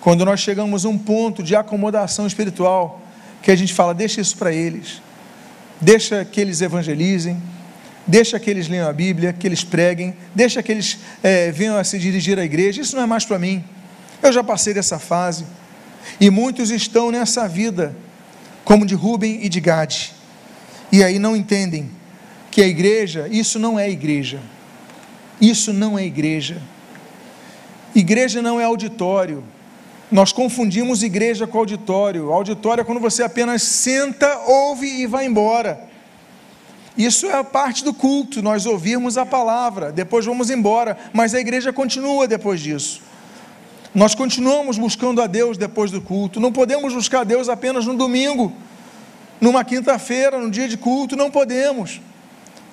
Quando 0.00 0.24
nós 0.24 0.40
chegamos 0.40 0.84
a 0.84 0.88
um 0.88 0.98
ponto 0.98 1.42
de 1.42 1.54
acomodação 1.54 2.26
espiritual, 2.26 3.00
que 3.40 3.50
a 3.50 3.56
gente 3.56 3.72
fala, 3.72 3.94
deixa 3.94 4.20
isso 4.20 4.36
para 4.36 4.52
eles. 4.52 5.00
Deixa 5.80 6.24
que 6.24 6.40
eles 6.40 6.60
evangelizem, 6.60 7.40
deixa 8.06 8.38
que 8.38 8.50
eles 8.50 8.68
leiam 8.68 8.88
a 8.88 8.92
Bíblia, 8.92 9.32
que 9.32 9.46
eles 9.46 9.64
preguem, 9.64 10.14
deixa 10.34 10.62
que 10.62 10.70
eles 10.70 10.98
é, 11.22 11.50
venham 11.50 11.76
a 11.76 11.84
se 11.84 11.98
dirigir 11.98 12.38
à 12.38 12.44
igreja. 12.44 12.82
Isso 12.82 12.94
não 12.94 13.04
é 13.04 13.06
mais 13.06 13.24
para 13.24 13.38
mim. 13.38 13.64
Eu 14.22 14.32
já 14.32 14.44
passei 14.44 14.74
dessa 14.74 14.98
fase. 14.98 15.46
E 16.20 16.30
muitos 16.30 16.70
estão 16.70 17.10
nessa 17.10 17.48
vida, 17.48 17.94
como 18.64 18.84
de 18.84 18.94
Rubem 18.94 19.44
e 19.44 19.48
de 19.48 19.60
Gade. 19.60 20.12
E 20.92 21.02
aí 21.02 21.18
não 21.18 21.34
entendem 21.34 21.90
que 22.50 22.60
a 22.60 22.66
igreja, 22.66 23.26
isso 23.30 23.58
não 23.58 23.80
é 23.80 23.90
igreja. 23.90 24.40
Isso 25.40 25.72
não 25.72 25.98
é 25.98 26.04
igreja. 26.04 26.60
Igreja 27.94 28.42
não 28.42 28.60
é 28.60 28.64
auditório. 28.64 29.42
Nós 30.10 30.30
confundimos 30.30 31.02
igreja 31.02 31.46
com 31.46 31.58
auditório. 31.58 32.30
Auditório 32.30 32.82
é 32.82 32.84
quando 32.84 33.00
você 33.00 33.22
apenas 33.22 33.62
senta, 33.62 34.38
ouve 34.46 34.86
e 34.86 35.06
vai 35.06 35.24
embora. 35.24 35.90
Isso 36.96 37.26
é 37.26 37.32
a 37.32 37.42
parte 37.42 37.82
do 37.82 37.94
culto, 37.94 38.42
nós 38.42 38.66
ouvirmos 38.66 39.16
a 39.16 39.24
palavra, 39.24 39.90
depois 39.90 40.26
vamos 40.26 40.50
embora, 40.50 40.98
mas 41.12 41.34
a 41.34 41.40
igreja 41.40 41.72
continua 41.72 42.28
depois 42.28 42.60
disso. 42.60 43.00
Nós 43.94 44.14
continuamos 44.14 44.76
buscando 44.76 45.22
a 45.22 45.26
Deus 45.26 45.56
depois 45.56 45.90
do 45.90 46.02
culto, 46.02 46.38
não 46.38 46.52
podemos 46.52 46.92
buscar 46.92 47.20
a 47.20 47.24
Deus 47.24 47.48
apenas 47.48 47.86
no 47.86 47.94
domingo, 47.94 48.52
numa 49.42 49.64
quinta-feira, 49.64 50.38
no 50.38 50.48
dia 50.48 50.68
de 50.68 50.76
culto, 50.76 51.16
não 51.16 51.28
podemos. 51.28 52.00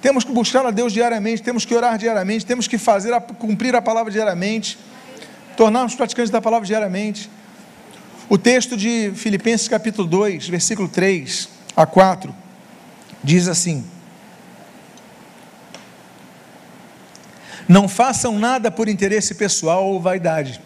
Temos 0.03 0.23
que 0.23 0.31
buscar 0.31 0.63
a 0.63 0.69
Deus 0.69 0.93
diariamente, 0.93 1.41
temos 1.41 1.65
que 1.65 1.73
orar 1.73 1.97
diariamente, 1.97 2.45
temos 2.45 2.67
que 2.67 2.77
fazer, 2.77 3.19
cumprir 3.39 3.75
a 3.75 3.81
palavra 3.81 4.11
diariamente, 4.11 4.77
tornarmos 5.57 5.95
praticantes 5.95 6.29
da 6.29 6.39
palavra 6.39 6.67
diariamente. 6.67 7.27
O 8.29 8.37
texto 8.37 8.77
de 8.77 9.11
Filipenses 9.15 9.67
capítulo 9.67 10.07
2, 10.07 10.47
versículo 10.47 10.87
3 10.87 11.49
a 11.75 11.87
4, 11.87 12.35
diz 13.23 13.47
assim: 13.47 13.83
Não 17.67 17.87
façam 17.87 18.37
nada 18.37 18.69
por 18.69 18.87
interesse 18.87 19.33
pessoal 19.33 19.87
ou 19.87 19.99
vaidade, 19.99 20.61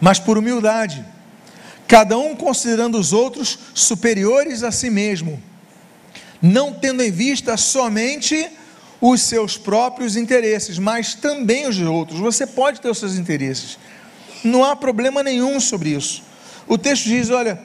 mas 0.00 0.18
por 0.18 0.38
humildade, 0.38 1.04
cada 1.86 2.16
um 2.18 2.34
considerando 2.34 2.98
os 2.98 3.12
outros 3.12 3.58
superiores 3.74 4.62
a 4.62 4.72
si 4.72 4.90
mesmo, 4.90 5.42
não 6.40 6.72
tendo 6.72 7.02
em 7.02 7.10
vista 7.10 7.56
somente 7.56 8.48
os 9.00 9.22
seus 9.22 9.56
próprios 9.56 10.16
interesses, 10.16 10.78
mas 10.78 11.14
também 11.14 11.66
os 11.66 11.76
de 11.76 11.84
outros. 11.84 12.18
Você 12.20 12.46
pode 12.46 12.80
ter 12.80 12.88
os 12.88 12.98
seus 12.98 13.16
interesses, 13.16 13.78
não 14.42 14.64
há 14.64 14.74
problema 14.74 15.22
nenhum 15.22 15.60
sobre 15.60 15.90
isso. 15.90 16.22
O 16.66 16.78
texto 16.78 17.04
diz: 17.04 17.30
olha, 17.30 17.60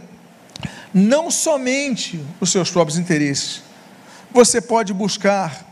não 0.93 1.31
somente 1.31 2.19
os 2.39 2.51
seus 2.51 2.69
próprios 2.69 2.97
interesses, 2.97 3.61
você 4.31 4.61
pode 4.61 4.93
buscar 4.93 5.65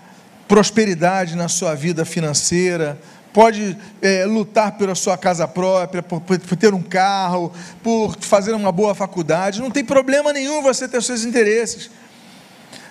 prosperidade 0.47 1.35
na 1.35 1.49
sua 1.49 1.75
vida 1.75 2.05
financeira, 2.05 2.97
pode 3.33 3.77
é, 4.01 4.25
lutar 4.25 4.77
pela 4.77 4.95
sua 4.95 5.17
casa 5.17 5.47
própria, 5.47 6.01
por, 6.01 6.21
por, 6.21 6.37
ter 6.37 6.73
um 6.73 6.81
carro, 6.81 7.51
por 7.83 8.15
fazer 8.19 8.53
uma 8.53 8.71
boa 8.71 8.95
faculdade. 8.95 9.61
Não 9.61 9.69
tem 9.69 9.83
problema 9.83 10.33
nenhum 10.33 10.61
você 10.61 10.87
ter 10.87 11.01
seus 11.03 11.23
interesses. 11.23 11.89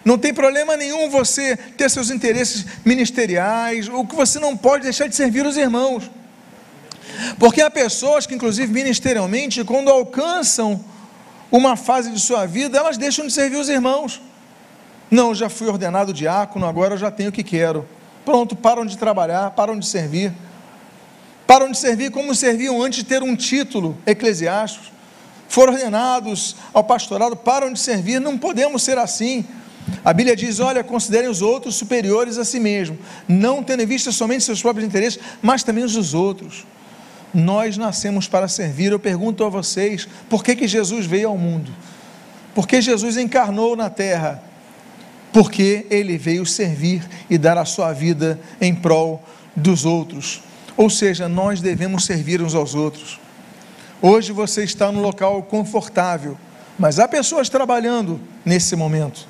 Não 0.04 0.16
tem 0.16 0.32
problema 0.32 0.76
nenhum 0.76 1.10
você 1.10 1.56
ter 1.56 1.90
seus 1.90 2.10
interesses 2.10 2.64
ministeriais. 2.84 3.88
O 3.88 4.06
que 4.06 4.14
você 4.14 4.38
não 4.38 4.56
pode 4.56 4.84
deixar 4.84 5.08
de 5.08 5.16
servir 5.16 5.44
os 5.44 5.56
irmãos. 5.56 6.08
Porque 7.38 7.60
há 7.60 7.70
pessoas 7.70 8.26
que, 8.26 8.34
inclusive 8.34 8.72
ministerialmente, 8.72 9.64
quando 9.64 9.90
alcançam 9.90 10.84
uma 11.50 11.76
fase 11.76 12.10
de 12.10 12.20
sua 12.20 12.46
vida, 12.46 12.78
elas 12.78 12.96
deixam 12.96 13.26
de 13.26 13.32
servir 13.32 13.56
os 13.56 13.68
irmãos. 13.68 14.20
Não, 15.10 15.34
já 15.34 15.48
fui 15.48 15.68
ordenado 15.68 16.12
diácono, 16.12 16.66
agora 16.66 16.94
eu 16.94 16.98
já 16.98 17.10
tenho 17.10 17.30
o 17.30 17.32
que 17.32 17.42
quero. 17.42 17.86
Pronto, 18.26 18.56
param 18.56 18.84
de 18.84 18.98
trabalhar, 18.98 19.52
param 19.52 19.78
de 19.78 19.86
servir. 19.86 20.32
Param 21.46 21.70
de 21.70 21.78
servir 21.78 22.10
como 22.10 22.34
serviam 22.34 22.82
antes 22.82 22.98
de 22.98 23.04
ter 23.04 23.22
um 23.22 23.36
título 23.36 23.96
eclesiástico. 24.04 24.84
Foram 25.48 25.74
ordenados 25.74 26.56
ao 26.74 26.82
pastorado, 26.82 27.36
param 27.36 27.72
de 27.72 27.78
servir. 27.78 28.20
Não 28.20 28.36
podemos 28.36 28.82
ser 28.82 28.98
assim. 28.98 29.44
A 30.04 30.12
Bíblia 30.12 30.34
diz: 30.34 30.58
olha, 30.58 30.82
considerem 30.82 31.30
os 31.30 31.40
outros 31.40 31.76
superiores 31.76 32.36
a 32.36 32.44
si 32.44 32.58
mesmo, 32.58 32.98
não 33.28 33.62
tendo 33.62 33.84
em 33.84 33.86
vista 33.86 34.10
somente 34.10 34.42
seus 34.42 34.60
próprios 34.60 34.84
interesses, 34.84 35.20
mas 35.40 35.62
também 35.62 35.84
os 35.84 35.92
dos 35.92 36.12
outros. 36.12 36.66
Nós 37.32 37.76
nascemos 37.76 38.26
para 38.26 38.48
servir. 38.48 38.90
Eu 38.90 38.98
pergunto 38.98 39.44
a 39.44 39.48
vocês: 39.48 40.08
por 40.28 40.42
que, 40.42 40.56
que 40.56 40.66
Jesus 40.66 41.06
veio 41.06 41.28
ao 41.28 41.38
mundo? 41.38 41.72
Por 42.56 42.66
que 42.66 42.80
Jesus 42.80 43.16
encarnou 43.16 43.76
na 43.76 43.88
terra? 43.88 44.42
Porque 45.36 45.84
ele 45.90 46.16
veio 46.16 46.46
servir 46.46 47.06
e 47.28 47.36
dar 47.36 47.58
a 47.58 47.66
sua 47.66 47.92
vida 47.92 48.40
em 48.58 48.74
prol 48.74 49.22
dos 49.54 49.84
outros. 49.84 50.40
Ou 50.78 50.88
seja, 50.88 51.28
nós 51.28 51.60
devemos 51.60 52.06
servir 52.06 52.40
uns 52.40 52.54
aos 52.54 52.74
outros. 52.74 53.20
Hoje 54.00 54.32
você 54.32 54.64
está 54.64 54.90
no 54.90 55.02
local 55.02 55.42
confortável, 55.42 56.38
mas 56.78 56.98
há 56.98 57.06
pessoas 57.06 57.50
trabalhando 57.50 58.18
nesse 58.46 58.74
momento. 58.74 59.28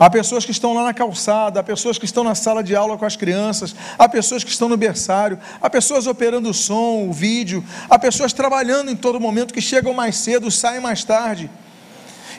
Há 0.00 0.08
pessoas 0.08 0.46
que 0.46 0.52
estão 0.52 0.72
lá 0.72 0.84
na 0.84 0.94
calçada, 0.94 1.60
há 1.60 1.62
pessoas 1.62 1.98
que 1.98 2.06
estão 2.06 2.24
na 2.24 2.34
sala 2.34 2.64
de 2.64 2.74
aula 2.74 2.96
com 2.96 3.04
as 3.04 3.14
crianças, 3.16 3.76
há 3.98 4.08
pessoas 4.08 4.42
que 4.42 4.50
estão 4.50 4.70
no 4.70 4.76
berçário, 4.78 5.38
há 5.60 5.68
pessoas 5.68 6.06
operando 6.06 6.48
o 6.48 6.54
som, 6.54 7.06
o 7.06 7.12
vídeo, 7.12 7.62
há 7.90 7.98
pessoas 7.98 8.32
trabalhando 8.32 8.90
em 8.90 8.96
todo 8.96 9.20
momento 9.20 9.52
que 9.52 9.60
chegam 9.60 9.92
mais 9.92 10.16
cedo, 10.16 10.50
saem 10.50 10.80
mais 10.80 11.04
tarde. 11.04 11.50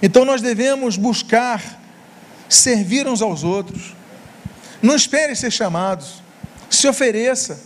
Então 0.02 0.26
nós 0.26 0.41
devemos 0.41 0.97
buscar 0.97 1.83
servir 2.55 3.07
uns 3.07 3.21
aos 3.21 3.43
outros. 3.43 3.95
Não 4.81 4.95
espere 4.95 5.35
ser 5.35 5.51
chamados. 5.51 6.21
Se 6.69 6.87
ofereça. 6.87 7.59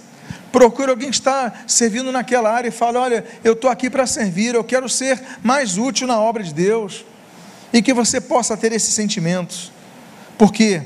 Procure 0.51 0.91
alguém 0.91 1.09
que 1.09 1.15
está 1.15 1.53
servindo 1.67 2.11
naquela 2.11 2.51
área 2.51 2.69
e 2.69 2.71
fale: 2.71 2.97
Olha, 2.97 3.25
eu 3.43 3.53
estou 3.53 3.69
aqui 3.69 3.89
para 3.89 4.05
servir, 4.07 4.55
eu 4.55 4.63
quero 4.63 4.87
ser 4.87 5.21
mais 5.43 5.77
útil 5.77 6.07
na 6.07 6.19
obra 6.19 6.43
de 6.43 6.53
Deus. 6.53 7.05
E 7.73 7.81
que 7.81 7.93
você 7.93 8.21
possa 8.21 8.55
ter 8.55 8.71
esses 8.71 8.93
sentimentos. 8.93 9.71
Porque, 10.37 10.81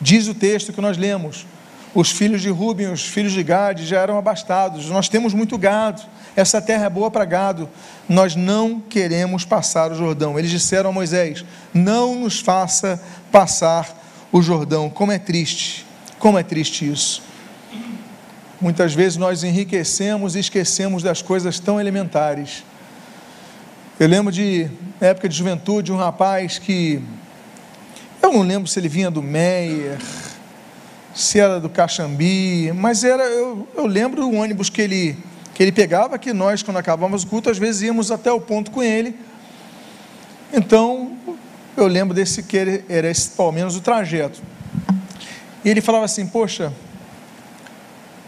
diz 0.00 0.28
o 0.28 0.34
texto 0.34 0.72
que 0.72 0.80
nós 0.80 0.96
lemos, 0.96 1.46
os 1.94 2.10
filhos 2.10 2.42
de 2.42 2.50
Rubem, 2.50 2.92
os 2.92 3.04
filhos 3.04 3.32
de 3.32 3.42
Gade 3.42 3.86
já 3.86 4.00
eram 4.00 4.18
abastados. 4.18 4.88
Nós 4.90 5.08
temos 5.08 5.34
muito 5.34 5.56
gado. 5.58 6.02
Essa 6.36 6.60
terra 6.60 6.84
é 6.84 6.90
boa 6.90 7.10
para 7.10 7.24
gado. 7.24 7.68
Nós 8.08 8.36
não 8.36 8.78
queremos 8.78 9.44
passar 9.44 9.90
o 9.90 9.94
Jordão. 9.94 10.38
Eles 10.38 10.50
disseram 10.50 10.90
a 10.90 10.92
Moisés: 10.92 11.44
Não 11.72 12.14
nos 12.14 12.38
faça 12.38 13.02
passar 13.32 13.98
o 14.30 14.42
Jordão. 14.42 14.90
Como 14.90 15.10
é 15.10 15.18
triste. 15.18 15.86
Como 16.18 16.38
é 16.38 16.42
triste 16.42 16.88
isso. 16.88 17.22
Muitas 18.60 18.94
vezes 18.94 19.16
nós 19.16 19.42
enriquecemos 19.42 20.34
e 20.34 20.40
esquecemos 20.40 21.02
das 21.02 21.22
coisas 21.22 21.58
tão 21.58 21.80
elementares. 21.80 22.64
Eu 23.98 24.08
lembro 24.08 24.30
de 24.30 24.70
época 25.00 25.28
de 25.28 25.36
juventude, 25.36 25.90
um 25.90 25.96
rapaz 25.96 26.58
que 26.58 27.02
eu 28.22 28.32
não 28.32 28.42
lembro 28.42 28.68
se 28.68 28.78
ele 28.78 28.88
vinha 28.88 29.10
do 29.10 29.22
Meyer, 29.22 29.98
se 31.14 31.38
era 31.38 31.60
do 31.60 31.68
Caxambi, 31.68 32.72
mas 32.72 33.04
era, 33.04 33.22
eu, 33.24 33.68
eu 33.74 33.86
lembro 33.86 34.20
do 34.20 34.32
ônibus 34.32 34.68
que 34.68 34.82
ele, 34.82 35.16
que 35.56 35.62
ele 35.62 35.72
pegava, 35.72 36.18
que 36.18 36.34
nós, 36.34 36.62
quando 36.62 36.76
acabávamos 36.76 37.22
o 37.22 37.28
culto, 37.28 37.48
às 37.48 37.56
vezes 37.56 37.80
íamos 37.80 38.10
até 38.10 38.30
o 38.30 38.38
ponto 38.38 38.70
com 38.70 38.82
ele. 38.82 39.18
Então, 40.52 41.16
eu 41.74 41.86
lembro 41.86 42.14
desse 42.14 42.42
que 42.42 42.84
era 42.86 43.08
esse, 43.08 43.30
ao 43.38 43.50
menos 43.50 43.74
o 43.74 43.80
trajeto. 43.80 44.42
E 45.64 45.70
ele 45.70 45.80
falava 45.80 46.04
assim: 46.04 46.26
Poxa, 46.26 46.70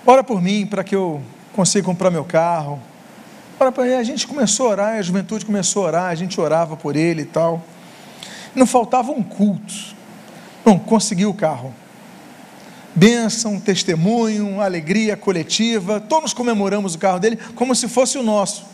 ora 0.06 0.24
por 0.24 0.40
mim 0.40 0.64
para 0.64 0.82
que 0.82 0.96
eu 0.96 1.20
consiga 1.52 1.84
comprar 1.84 2.10
meu 2.10 2.24
carro. 2.24 2.80
Ora 3.60 3.70
para. 3.70 3.98
A 3.98 4.02
gente 4.02 4.26
começou 4.26 4.68
a 4.68 4.70
orar, 4.70 4.98
a 4.98 5.02
juventude 5.02 5.44
começou 5.44 5.84
a 5.84 5.86
orar, 5.86 6.06
a 6.06 6.14
gente 6.14 6.40
orava 6.40 6.78
por 6.78 6.96
ele 6.96 7.22
e 7.22 7.26
tal. 7.26 7.62
Não 8.54 8.66
faltava 8.66 9.12
um 9.12 9.22
culto. 9.22 9.74
Não, 10.64 10.78
conseguiu 10.78 11.28
o 11.28 11.34
carro 11.34 11.74
bênção, 12.94 13.60
testemunho, 13.60 14.60
alegria 14.60 15.16
coletiva. 15.16 16.00
Todos 16.00 16.32
comemoramos 16.32 16.94
o 16.94 16.98
carro 16.98 17.18
dele 17.18 17.38
como 17.54 17.74
se 17.74 17.88
fosse 17.88 18.18
o 18.18 18.22
nosso. 18.22 18.66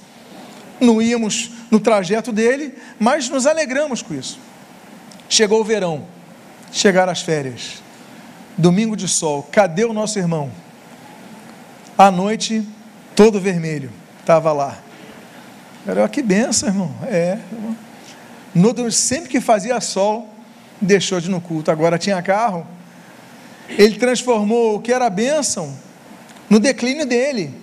Não 0.81 1.01
íamos 1.01 1.51
no 1.71 1.79
trajeto 1.79 2.33
dele, 2.33 2.75
mas 2.99 3.29
nos 3.29 3.47
alegramos 3.47 4.03
com 4.03 4.15
isso. 4.15 4.39
Chegou 5.29 5.61
o 5.61 5.65
verão, 5.65 6.05
chegaram 6.73 7.13
as 7.13 7.23
férias, 7.23 7.83
domingo 8.57 8.97
de 8.97 9.09
sol, 9.09 9.49
cadê 9.51 9.85
o 9.85 9.93
nosso 9.93 10.19
irmão? 10.19 10.51
À 11.97 12.11
noite, 12.11 12.67
todo 13.15 13.41
vermelho, 13.41 13.91
estava 14.21 14.53
lá. 14.53 14.79
Era 15.87 16.09
que 16.09 16.23
benção, 16.23 16.69
irmão. 16.69 16.95
É. 17.05 17.39
No, 18.55 18.91
sempre 18.91 19.29
que 19.29 19.41
fazia 19.41 19.81
sol, 19.81 20.29
deixou 20.81 21.21
de 21.21 21.29
ir 21.29 21.31
no 21.31 21.41
culto. 21.41 21.71
Agora 21.71 21.99
tinha 21.99 22.21
carro, 22.23 22.67
ele 23.69 23.97
transformou 23.97 24.77
o 24.77 24.81
que 24.81 24.93
era 24.93 25.09
bênção 25.09 25.75
no 26.49 26.59
declínio 26.59 27.07
dele. 27.07 27.55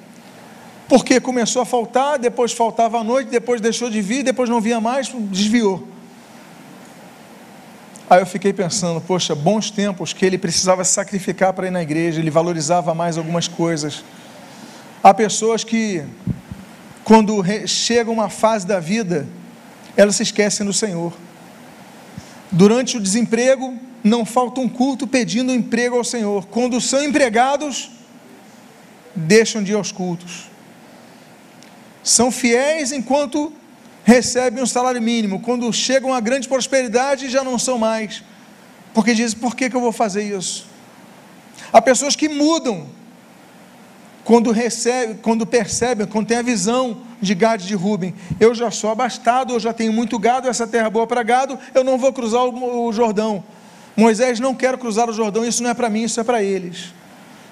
Porque 0.88 1.20
começou 1.22 1.62
a 1.62 1.66
faltar, 1.66 2.20
depois 2.20 2.52
faltava 2.52 3.00
à 3.00 3.04
noite, 3.04 3.30
depois 3.30 3.62
deixou 3.62 3.90
de 3.90 4.02
vir, 4.02 4.24
depois 4.24 4.50
não 4.50 4.60
via 4.60 4.82
mais, 4.82 5.10
desviou. 5.30 5.88
Aí 8.10 8.22
eu 8.22 8.26
fiquei 8.26 8.52
pensando, 8.52 9.00
poxa, 9.00 9.34
bons 9.34 9.72
tempos 9.72 10.12
que 10.12 10.26
ele 10.26 10.38
precisava 10.38 10.84
sacrificar 10.84 11.54
para 11.54 11.68
ir 11.68 11.72
na 11.72 11.82
igreja, 11.82 12.20
ele 12.20 12.30
valorizava 12.30 12.94
mais 12.94 13.18
algumas 13.18 13.48
coisas. 13.48 14.04
Há 15.02 15.14
pessoas 15.14 15.64
que, 15.64 16.04
quando 17.06 17.42
chega 17.66 18.12
uma 18.12 18.28
fase 18.28 18.68
da 18.68 18.82
vida, 18.82 19.26
elas 19.96 20.18
se 20.18 20.24
esquecem 20.24 20.66
do 20.66 20.74
Senhor. 20.74 21.14
Durante 22.52 22.98
o 22.98 23.00
desemprego, 23.00 23.78
não 24.04 24.26
falta 24.26 24.60
um 24.60 24.68
culto 24.68 25.08
pedindo 25.08 25.54
emprego 25.54 25.96
ao 25.96 26.04
Senhor. 26.04 26.46
Quando 26.48 26.82
são 26.82 27.04
empregados, 27.04 27.92
deixam 29.16 29.64
de 29.64 29.72
ir 29.72 29.76
aos 29.76 29.92
cultos. 29.92 30.50
São 32.04 32.32
fiéis 32.32 32.92
enquanto 32.92 33.54
recebem 34.04 34.64
um 34.64 34.68
salário 34.68 35.02
mínimo, 35.02 35.40
quando 35.40 35.72
chegam 35.72 36.14
a 36.14 36.20
grande 36.20 36.48
prosperidade 36.48 37.30
já 37.30 37.44
não 37.44 37.58
são 37.60 37.78
mais, 37.78 38.24
porque 38.94 39.14
dizem: 39.14 39.40
por 39.40 39.56
que, 39.56 39.70
que 39.70 39.76
eu 39.76 39.82
vou 39.82 39.92
fazer 39.92 40.24
isso? 40.24 40.66
Há 41.72 41.82
pessoas 41.82 42.16
que 42.16 42.28
mudam 42.28 42.88
quando 44.24 44.52
recebem, 44.52 45.18
quando 45.18 45.46
percebem, 45.46 46.06
quando 46.08 46.28
tem 46.28 46.38
a 46.38 46.42
visão 46.42 46.98
de 47.22 47.36
Gade 47.36 47.68
de 47.68 47.76
Ruben, 47.76 48.14
eu 48.40 48.54
já 48.54 48.72
sou 48.72 48.90
abastado, 48.90 49.54
eu 49.54 49.60
já 49.60 49.74
tenho 49.74 49.94
muito 49.94 50.18
gado, 50.18 50.48
essa 50.48 50.68
terra 50.68 50.88
é 50.88 50.90
boa 50.90 51.08
para 51.08 51.24
gado, 51.24 51.58
eu 51.74 51.84
não 51.84 51.98
vou 51.98 52.14
cruzar 52.14 52.44
o 52.44 52.92
Jordão. 52.92 53.44
Moisés 53.96 54.40
não 54.40 54.56
quer 54.56 54.78
cruzar 54.78 55.10
o 55.10 55.14
Jordão, 55.14 55.46
isso 55.46 55.62
não 55.62 55.70
é 55.70 55.74
para 55.74 55.90
mim, 55.90 56.04
isso 56.04 56.20
é 56.20 56.24
para 56.24 56.42
eles. 56.42 56.94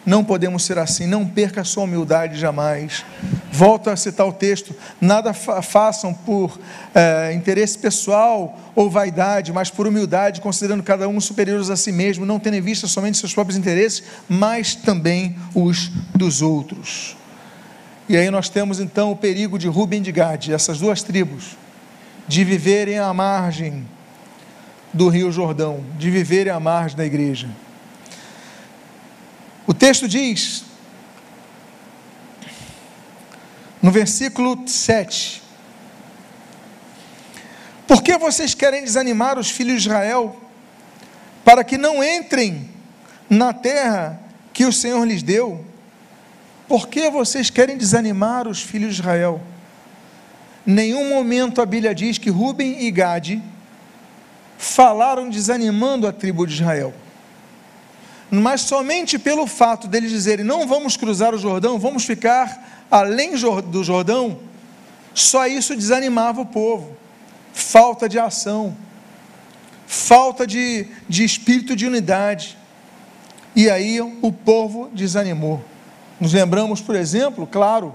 Não 0.09 0.23
podemos 0.23 0.63
ser 0.63 0.79
assim, 0.79 1.05
não 1.05 1.23
perca 1.23 1.61
a 1.61 1.63
sua 1.63 1.83
humildade 1.83 2.35
jamais. 2.35 3.05
Volto 3.51 3.91
a 3.91 3.95
citar 3.95 4.25
o 4.25 4.33
texto: 4.33 4.75
nada 4.99 5.33
fa 5.33 5.61
façam 5.61 6.15
por 6.15 6.59
é, 6.95 7.31
interesse 7.31 7.77
pessoal 7.77 8.57
ou 8.73 8.89
vaidade, 8.89 9.53
mas 9.53 9.69
por 9.69 9.85
humildade, 9.85 10.41
considerando 10.41 10.81
cada 10.81 11.07
um 11.07 11.21
superiores 11.21 11.69
a 11.69 11.75
si 11.75 11.91
mesmo, 11.91 12.25
não 12.25 12.39
tendo 12.39 12.55
em 12.55 12.61
vista 12.61 12.87
somente 12.87 13.19
seus 13.19 13.35
próprios 13.35 13.55
interesses, 13.55 14.01
mas 14.27 14.73
também 14.73 15.35
os 15.53 15.91
dos 16.15 16.41
outros. 16.41 17.15
E 18.09 18.17
aí 18.17 18.31
nós 18.31 18.49
temos 18.49 18.79
então 18.79 19.11
o 19.11 19.15
perigo 19.15 19.59
de 19.59 19.67
Rubem 19.67 19.99
e 19.99 20.03
de 20.05 20.11
Gade, 20.11 20.51
essas 20.51 20.79
duas 20.79 21.03
tribos, 21.03 21.55
de 22.27 22.43
viverem 22.43 22.97
à 22.97 23.13
margem 23.13 23.85
do 24.91 25.07
Rio 25.07 25.31
Jordão, 25.31 25.83
de 25.99 26.09
viverem 26.09 26.51
à 26.51 26.59
margem 26.59 26.97
da 26.97 27.05
igreja. 27.05 27.47
O 29.69 29.73
texto 29.75 30.07
diz, 30.07 30.63
no 33.79 33.91
versículo 33.91 34.67
7, 34.67 35.43
por 37.87 38.01
que 38.01 38.17
vocês 38.17 38.55
querem 38.55 38.83
desanimar 38.83 39.37
os 39.37 39.51
filhos 39.51 39.83
de 39.83 39.89
Israel 39.89 40.35
para 41.45 41.63
que 41.63 41.77
não 41.77 42.03
entrem 42.03 42.67
na 43.29 43.53
terra 43.53 44.19
que 44.51 44.65
o 44.65 44.73
Senhor 44.73 45.05
lhes 45.05 45.21
deu? 45.21 45.63
Por 46.67 46.87
que 46.87 47.07
vocês 47.07 47.51
querem 47.51 47.77
desanimar 47.77 48.47
os 48.47 48.63
filhos 48.63 48.95
de 48.95 49.01
Israel? 49.01 49.39
Nenhum 50.65 51.09
momento 51.09 51.61
a 51.61 51.65
Bíblia 51.67 51.93
diz 51.93 52.17
que 52.17 52.31
Ruben 52.31 52.85
e 52.85 52.89
Gade 52.89 53.39
falaram 54.57 55.29
desanimando 55.29 56.07
a 56.07 56.11
tribo 56.11 56.47
de 56.47 56.55
Israel 56.55 56.91
mas 58.31 58.61
somente 58.61 59.17
pelo 59.17 59.47
fato 59.47 59.87
deles 59.87 60.11
dizerem: 60.11 60.45
não 60.45 60.67
vamos 60.67 60.95
cruzar 60.95 61.33
o 61.33 61.37
Jordão, 61.37 61.79
vamos 61.79 62.05
ficar 62.05 62.85
além 62.91 63.31
do 63.67 63.83
Jordão, 63.83 64.39
só 65.13 65.47
isso 65.47 65.75
desanimava 65.75 66.41
o 66.41 66.45
povo. 66.45 66.97
Falta 67.51 68.07
de 68.07 68.19
ação, 68.19 68.75
falta 69.87 70.45
de, 70.45 70.87
de 71.07 71.23
espírito 71.23 71.75
de 71.75 71.85
unidade. 71.85 72.57
E 73.55 73.69
aí 73.69 73.99
o 73.99 74.31
povo 74.31 74.89
desanimou. 74.93 75.63
Nos 76.19 76.33
lembramos, 76.33 76.79
por 76.79 76.95
exemplo, 76.95 77.47
claro, 77.47 77.93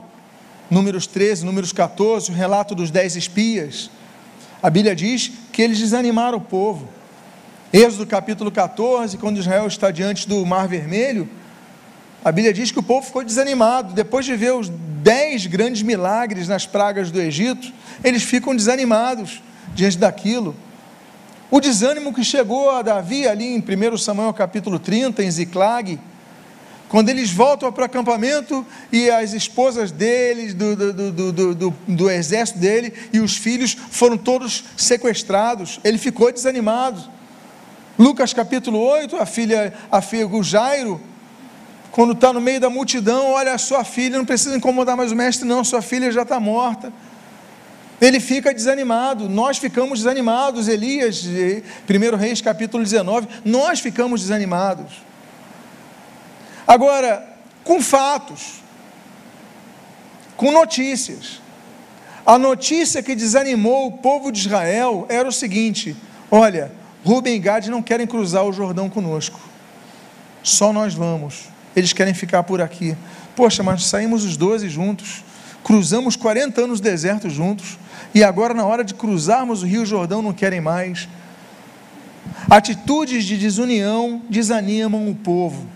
Números 0.70 1.06
13, 1.06 1.44
Números 1.44 1.72
14, 1.72 2.30
o 2.30 2.34
relato 2.34 2.74
dos 2.74 2.90
dez 2.90 3.14
espias. 3.16 3.90
A 4.62 4.68
Bíblia 4.70 4.96
diz 4.96 5.30
que 5.52 5.62
eles 5.62 5.78
desanimaram 5.78 6.38
o 6.38 6.40
povo. 6.40 6.88
Êxodo 7.76 8.06
capítulo 8.06 8.52
14, 8.52 9.18
quando 9.18 9.40
Israel 9.40 9.66
está 9.66 9.90
diante 9.90 10.28
do 10.28 10.46
Mar 10.46 10.68
Vermelho, 10.68 11.28
a 12.24 12.30
Bíblia 12.30 12.54
diz 12.54 12.70
que 12.70 12.78
o 12.78 12.82
povo 12.84 13.04
ficou 13.04 13.24
desanimado. 13.24 13.92
Depois 13.92 14.24
de 14.24 14.36
ver 14.36 14.54
os 14.54 14.68
dez 15.02 15.44
grandes 15.48 15.82
milagres 15.82 16.46
nas 16.46 16.66
pragas 16.66 17.10
do 17.10 17.20
Egito, 17.20 17.72
eles 18.04 18.22
ficam 18.22 18.54
desanimados 18.54 19.42
diante 19.74 19.98
daquilo. 19.98 20.54
O 21.50 21.58
desânimo 21.58 22.14
que 22.14 22.22
chegou 22.22 22.70
a 22.70 22.80
Davi 22.80 23.26
ali 23.26 23.44
em 23.44 23.58
1 23.58 23.98
Samuel 23.98 24.32
capítulo 24.32 24.78
30, 24.78 25.24
em 25.24 25.30
Ziclag, 25.32 25.98
quando 26.88 27.08
eles 27.08 27.32
voltam 27.32 27.72
para 27.72 27.82
o 27.82 27.86
acampamento 27.86 28.64
e 28.92 29.10
as 29.10 29.32
esposas 29.32 29.90
deles, 29.90 30.54
do, 30.54 30.76
do, 30.76 31.10
do, 31.32 31.54
do, 31.56 31.74
do 31.88 32.08
exército 32.08 32.60
dele 32.60 32.92
e 33.12 33.18
os 33.18 33.36
filhos 33.36 33.76
foram 33.90 34.16
todos 34.16 34.62
sequestrados, 34.76 35.80
ele 35.82 35.98
ficou 35.98 36.30
desanimado. 36.30 37.12
Lucas 37.98 38.32
capítulo 38.32 38.78
8, 38.78 39.16
a 39.16 39.26
filha, 39.26 39.72
a 39.90 40.00
filha 40.00 40.26
o 40.26 40.42
Jairo, 40.42 41.00
quando 41.92 42.12
está 42.12 42.32
no 42.32 42.40
meio 42.40 42.58
da 42.58 42.68
multidão, 42.68 43.30
olha 43.30 43.54
a 43.54 43.58
sua 43.58 43.84
filha, 43.84 44.18
não 44.18 44.24
precisa 44.24 44.56
incomodar 44.56 44.96
mais 44.96 45.12
o 45.12 45.16
mestre, 45.16 45.46
não, 45.46 45.62
sua 45.62 45.80
filha 45.80 46.10
já 46.10 46.22
está 46.22 46.40
morta. 46.40 46.92
Ele 48.00 48.18
fica 48.18 48.52
desanimado, 48.52 49.28
nós 49.28 49.58
ficamos 49.58 50.00
desanimados, 50.00 50.66
Elias, 50.66 51.24
1 51.24 52.16
Reis 52.16 52.40
capítulo 52.40 52.82
19, 52.82 53.28
nós 53.44 53.78
ficamos 53.78 54.22
desanimados. 54.22 55.04
Agora, 56.66 57.24
com 57.62 57.80
fatos, 57.80 58.54
com 60.36 60.50
notícias. 60.50 61.40
A 62.26 62.38
notícia 62.38 63.02
que 63.02 63.14
desanimou 63.14 63.86
o 63.86 63.92
povo 63.98 64.32
de 64.32 64.40
Israel 64.40 65.06
era 65.08 65.28
o 65.28 65.32
seguinte: 65.32 65.94
olha, 66.30 66.72
Rubem 67.04 67.36
e 67.36 67.38
Gade 67.38 67.70
não 67.70 67.82
querem 67.82 68.06
cruzar 68.06 68.44
o 68.44 68.52
Jordão 68.52 68.88
conosco. 68.88 69.38
Só 70.42 70.72
nós 70.72 70.94
vamos. 70.94 71.44
Eles 71.76 71.92
querem 71.92 72.14
ficar 72.14 72.42
por 72.44 72.62
aqui. 72.62 72.96
Poxa, 73.36 73.62
mas 73.62 73.84
saímos 73.84 74.24
os 74.24 74.36
doze 74.36 74.68
juntos, 74.68 75.22
cruzamos 75.62 76.16
40 76.16 76.62
anos 76.62 76.80
de 76.80 76.88
deserto 76.88 77.28
juntos, 77.28 77.78
e 78.14 78.22
agora, 78.22 78.54
na 78.54 78.64
hora 78.64 78.84
de 78.84 78.94
cruzarmos 78.94 79.62
o 79.62 79.66
Rio 79.66 79.84
Jordão, 79.84 80.22
não 80.22 80.32
querem 80.32 80.60
mais. 80.60 81.08
Atitudes 82.48 83.24
de 83.24 83.36
desunião 83.36 84.22
desanimam 84.30 85.08
o 85.08 85.14
povo. 85.14 85.66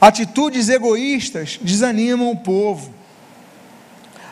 Atitudes 0.00 0.68
egoístas 0.68 1.58
desanimam 1.62 2.30
o 2.30 2.36
povo. 2.36 2.92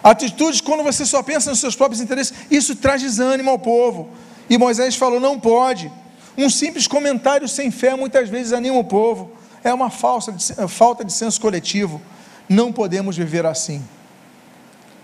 Atitudes 0.03 0.61
quando 0.61 0.83
você 0.83 1.05
só 1.07 1.23
pensa 1.23 1.51
nos 1.51 1.61
seus 1.61 1.75
próprios 1.75 2.01
interesses, 2.01 2.35
isso 2.51 2.77
traz 2.77 3.01
desânimo 3.01 3.51
ao 3.51 3.59
povo. 3.59 4.11
E 4.49 4.59
Moisés 4.59 4.95
falou: 4.97 5.21
não 5.21 5.39
pode. 5.39 5.91
Um 6.37 6.51
simples 6.51 6.87
comentário 6.87 7.49
sem 7.49 7.71
fé 7.71 7.97
muitas 7.97 8.29
vezes 8.29 8.53
anima 8.53 8.79
o 8.79 8.85
povo. 8.85 9.33
É 9.65 9.73
uma 9.73 9.91
falsa, 9.91 10.35
falta 10.69 11.05
de 11.05 11.13
senso 11.13 11.41
coletivo. 11.41 12.01
Não 12.49 12.73
podemos 12.73 13.17
viver 13.17 13.45
assim. 13.47 13.83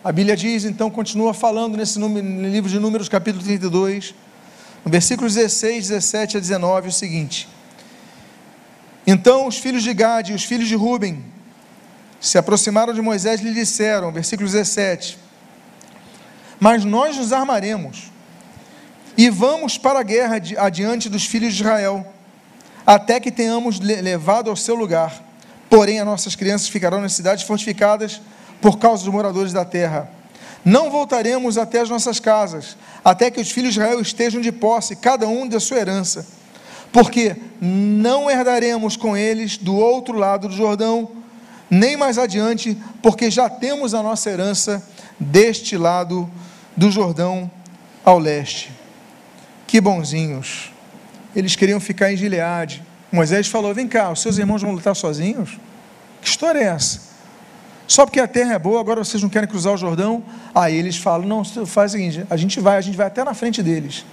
A 0.04 0.12
Bíblia 0.12 0.36
diz, 0.36 0.64
então, 0.64 0.90
continua 0.90 1.32
falando 1.32 1.76
nesse 1.76 1.98
livro 1.98 2.68
de 2.68 2.78
Números, 2.78 3.08
capítulo 3.08 3.42
32, 3.42 4.14
no 4.84 4.90
versículo 4.90 5.28
16, 5.28 5.88
17 5.88 6.36
a 6.36 6.40
19, 6.40 6.88
o 6.88 6.92
seguinte: 6.92 7.48
Então 9.06 9.46
os 9.46 9.58
filhos 9.58 9.82
de 9.82 9.94
Gade 9.94 10.32
e 10.32 10.34
os 10.34 10.44
filhos 10.44 10.68
de 10.68 10.74
Ruben 10.74 11.24
se 12.20 12.36
aproximaram 12.36 12.92
de 12.92 13.00
Moisés 13.00 13.40
e 13.40 13.44
lhe 13.44 13.54
disseram, 13.54 14.12
versículo 14.12 14.48
17: 14.48 15.18
Mas 16.60 16.84
nós 16.84 17.16
nos 17.16 17.32
armaremos 17.32 18.11
e 19.16 19.28
vamos 19.28 19.76
para 19.76 20.00
a 20.00 20.02
guerra 20.02 20.40
adiante 20.58 21.08
dos 21.08 21.26
filhos 21.26 21.54
de 21.54 21.62
Israel, 21.62 22.06
até 22.86 23.20
que 23.20 23.30
tenhamos 23.30 23.78
levado 23.78 24.50
ao 24.50 24.56
seu 24.56 24.74
lugar. 24.74 25.22
Porém, 25.68 26.00
as 26.00 26.06
nossas 26.06 26.34
crianças 26.34 26.68
ficarão 26.68 27.00
nas 27.00 27.12
cidades 27.12 27.44
fortificadas 27.44 28.20
por 28.60 28.78
causa 28.78 29.04
dos 29.04 29.12
moradores 29.12 29.52
da 29.52 29.64
terra. 29.64 30.10
Não 30.64 30.90
voltaremos 30.90 31.58
até 31.58 31.80
as 31.80 31.90
nossas 31.90 32.20
casas, 32.20 32.76
até 33.04 33.30
que 33.30 33.40
os 33.40 33.50
filhos 33.50 33.74
de 33.74 33.80
Israel 33.80 34.00
estejam 34.00 34.40
de 34.40 34.52
posse, 34.52 34.96
cada 34.96 35.26
um 35.26 35.46
da 35.46 35.58
sua 35.58 35.78
herança. 35.78 36.26
Porque 36.92 37.34
não 37.60 38.30
herdaremos 38.30 38.96
com 38.96 39.16
eles 39.16 39.56
do 39.56 39.74
outro 39.74 40.16
lado 40.16 40.48
do 40.48 40.54
Jordão, 40.54 41.10
nem 41.70 41.96
mais 41.96 42.18
adiante, 42.18 42.76
porque 43.02 43.30
já 43.30 43.48
temos 43.48 43.94
a 43.94 44.02
nossa 44.02 44.30
herança 44.30 44.86
deste 45.18 45.76
lado 45.76 46.30
do 46.76 46.90
Jordão 46.90 47.50
ao 48.04 48.18
leste. 48.18 48.81
Que 49.72 49.80
bonzinhos. 49.80 50.70
Eles 51.34 51.56
queriam 51.56 51.80
ficar 51.80 52.12
em 52.12 52.16
Gileade. 52.18 52.82
Moisés 53.10 53.46
falou: 53.46 53.72
Vem 53.72 53.88
cá, 53.88 54.10
os 54.10 54.20
seus 54.20 54.36
irmãos 54.36 54.60
vão 54.60 54.72
lutar 54.72 54.94
sozinhos? 54.94 55.58
Que 56.20 56.28
história 56.28 56.58
é 56.58 56.64
essa? 56.64 57.00
Só 57.86 58.04
porque 58.04 58.20
a 58.20 58.28
terra 58.28 58.52
é 58.52 58.58
boa, 58.58 58.78
agora 58.78 59.02
vocês 59.02 59.22
não 59.22 59.30
querem 59.30 59.48
cruzar 59.48 59.72
o 59.72 59.78
Jordão? 59.78 60.22
Aí 60.54 60.76
eles 60.76 60.98
falam: 60.98 61.26
Não, 61.26 61.42
faz 61.64 61.92
o 61.92 61.96
seguinte: 61.96 62.22
a 62.28 62.36
gente 62.36 62.60
vai, 62.60 62.76
a 62.76 62.82
gente 62.82 62.98
vai 62.98 63.06
até 63.06 63.24
na 63.24 63.32
frente 63.32 63.62
deles. 63.62 64.04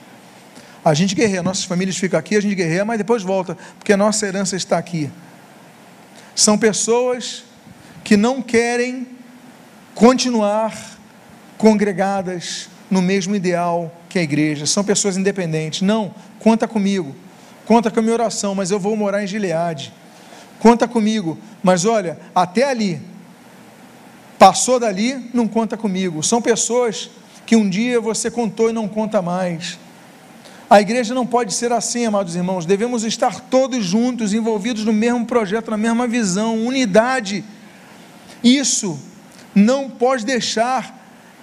A 0.81 0.93
gente 0.93 1.13
guerreia, 1.13 1.43
nossas 1.43 1.65
famílias 1.65 1.97
ficam 1.97 2.17
aqui, 2.17 2.37
a 2.37 2.41
gente 2.41 2.55
guerreia, 2.55 2.85
mas 2.85 2.97
depois 2.97 3.21
volta, 3.21 3.57
porque 3.77 3.91
a 3.91 3.97
nossa 3.97 4.25
herança 4.25 4.55
está 4.55 4.77
aqui. 4.77 5.11
São 6.33 6.57
pessoas 6.57 7.43
que 8.01 8.15
não 8.15 8.41
querem 8.41 9.09
continuar 9.93 10.73
congregadas 11.57 12.69
no 12.89 13.01
mesmo 13.01 13.35
ideal 13.35 13.98
que 14.09 14.17
a 14.17 14.23
igreja, 14.23 14.65
são 14.65 14.83
pessoas 14.83 15.15
independentes. 15.15 15.81
Não, 15.81 16.13
conta 16.39 16.67
comigo, 16.67 17.15
conta 17.65 17.91
com 17.91 17.99
a 17.99 18.01
minha 18.01 18.13
oração, 18.13 18.55
mas 18.55 18.71
eu 18.71 18.79
vou 18.79 18.95
morar 18.97 19.23
em 19.23 19.27
Gileade. 19.27 19.93
Conta 20.59 20.87
comigo, 20.87 21.37
mas 21.63 21.85
olha, 21.85 22.19
até 22.35 22.63
ali, 22.63 22.99
passou 24.37 24.79
dali, 24.79 25.29
não 25.33 25.47
conta 25.47 25.77
comigo. 25.77 26.23
São 26.23 26.41
pessoas 26.41 27.09
que 27.45 27.55
um 27.55 27.69
dia 27.69 28.01
você 28.01 28.29
contou 28.29 28.69
e 28.69 28.73
não 28.73 28.87
conta 28.87 29.21
mais. 29.21 29.77
A 30.69 30.81
igreja 30.81 31.15
não 31.15 31.25
pode 31.25 31.53
ser 31.53 31.71
assim, 31.71 32.05
amados 32.05 32.35
irmãos. 32.35 32.65
Devemos 32.65 33.03
estar 33.03 33.39
todos 33.41 33.83
juntos, 33.83 34.33
envolvidos 34.33 34.85
no 34.85 34.93
mesmo 34.93 35.25
projeto, 35.25 35.71
na 35.71 35.77
mesma 35.77 36.07
visão, 36.07 36.63
unidade. 36.65 37.43
Isso 38.43 38.99
não 39.55 39.89
pode 39.89 40.25
deixar 40.25 40.98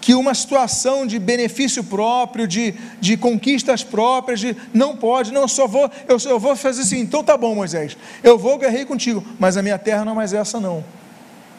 que 0.06 0.14
uma 0.14 0.34
situação 0.34 1.04
de 1.04 1.18
benefício 1.18 1.82
próprio, 1.82 2.46
de, 2.46 2.72
de 3.00 3.16
conquistas 3.16 3.82
próprias, 3.82 4.38
de, 4.38 4.56
não 4.72 4.94
pode, 4.96 5.32
não, 5.32 5.48
só 5.48 5.66
vou, 5.66 5.90
eu, 6.06 6.16
eu 6.26 6.38
vou 6.38 6.54
fazer 6.54 6.82
assim, 6.82 7.00
então 7.00 7.24
tá 7.24 7.36
bom, 7.36 7.56
Moisés, 7.56 7.96
eu 8.22 8.38
vou 8.38 8.56
guerrear 8.56 8.86
contigo, 8.86 9.26
mas 9.36 9.56
a 9.56 9.64
minha 9.64 9.76
terra 9.76 10.04
não 10.04 10.12
é 10.12 10.14
mais 10.14 10.32
essa, 10.32 10.60
não. 10.60 10.84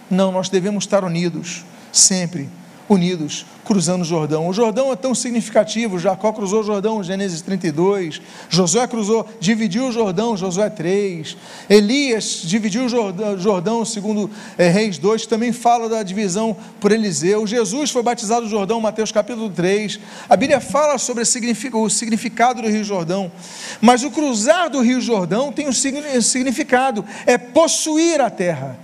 Não, 0.09 0.31
nós 0.31 0.47
devemos 0.47 0.85
estar 0.85 1.03
unidos, 1.03 1.65
sempre 1.91 2.47
unidos, 2.89 3.45
cruzando 3.65 4.01
o 4.01 4.05
Jordão. 4.05 4.47
O 4.47 4.53
Jordão 4.53 4.91
é 4.91 4.95
tão 4.95 5.13
significativo, 5.13 5.99
Jacó 5.99 6.31
cruzou 6.31 6.61
o 6.61 6.63
Jordão, 6.63 7.03
Gênesis 7.03 7.41
32, 7.41 8.21
Josué 8.49 8.87
cruzou, 8.87 9.27
dividiu 9.39 9.87
o 9.87 9.91
Jordão, 9.91 10.37
Josué 10.37 10.69
3, 10.69 11.35
Elias 11.69 12.41
dividiu 12.43 12.85
o 12.85 13.37
Jordão, 13.37 13.83
segundo 13.83 14.29
é, 14.57 14.69
Reis 14.69 14.97
2, 14.97 15.25
também 15.25 15.51
fala 15.51 15.89
da 15.89 16.01
divisão 16.01 16.55
por 16.79 16.91
Eliseu, 16.91 17.45
Jesus 17.45 17.91
foi 17.91 18.01
batizado 18.01 18.43
no 18.43 18.49
Jordão, 18.49 18.79
Mateus 18.79 19.11
capítulo 19.11 19.49
3, 19.49 19.99
a 20.29 20.37
Bíblia 20.37 20.61
fala 20.61 20.97
sobre 20.97 21.23
o 21.23 21.89
significado 21.89 22.61
do 22.61 22.69
Rio 22.69 22.83
Jordão, 22.83 23.29
mas 23.81 24.03
o 24.03 24.11
cruzar 24.11 24.69
do 24.69 24.79
Rio 24.79 25.01
Jordão 25.01 25.51
tem 25.51 25.67
um 25.67 25.73
significado, 25.73 27.03
é 27.25 27.37
possuir 27.37 28.21
a 28.21 28.29
terra, 28.29 28.79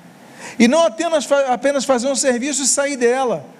e 0.60 0.68
não 0.68 0.86
apenas 0.86 1.86
fazer 1.86 2.08
um 2.08 2.16
serviço 2.16 2.64
e 2.64 2.68
sair 2.68 2.98
dela, 2.98 3.53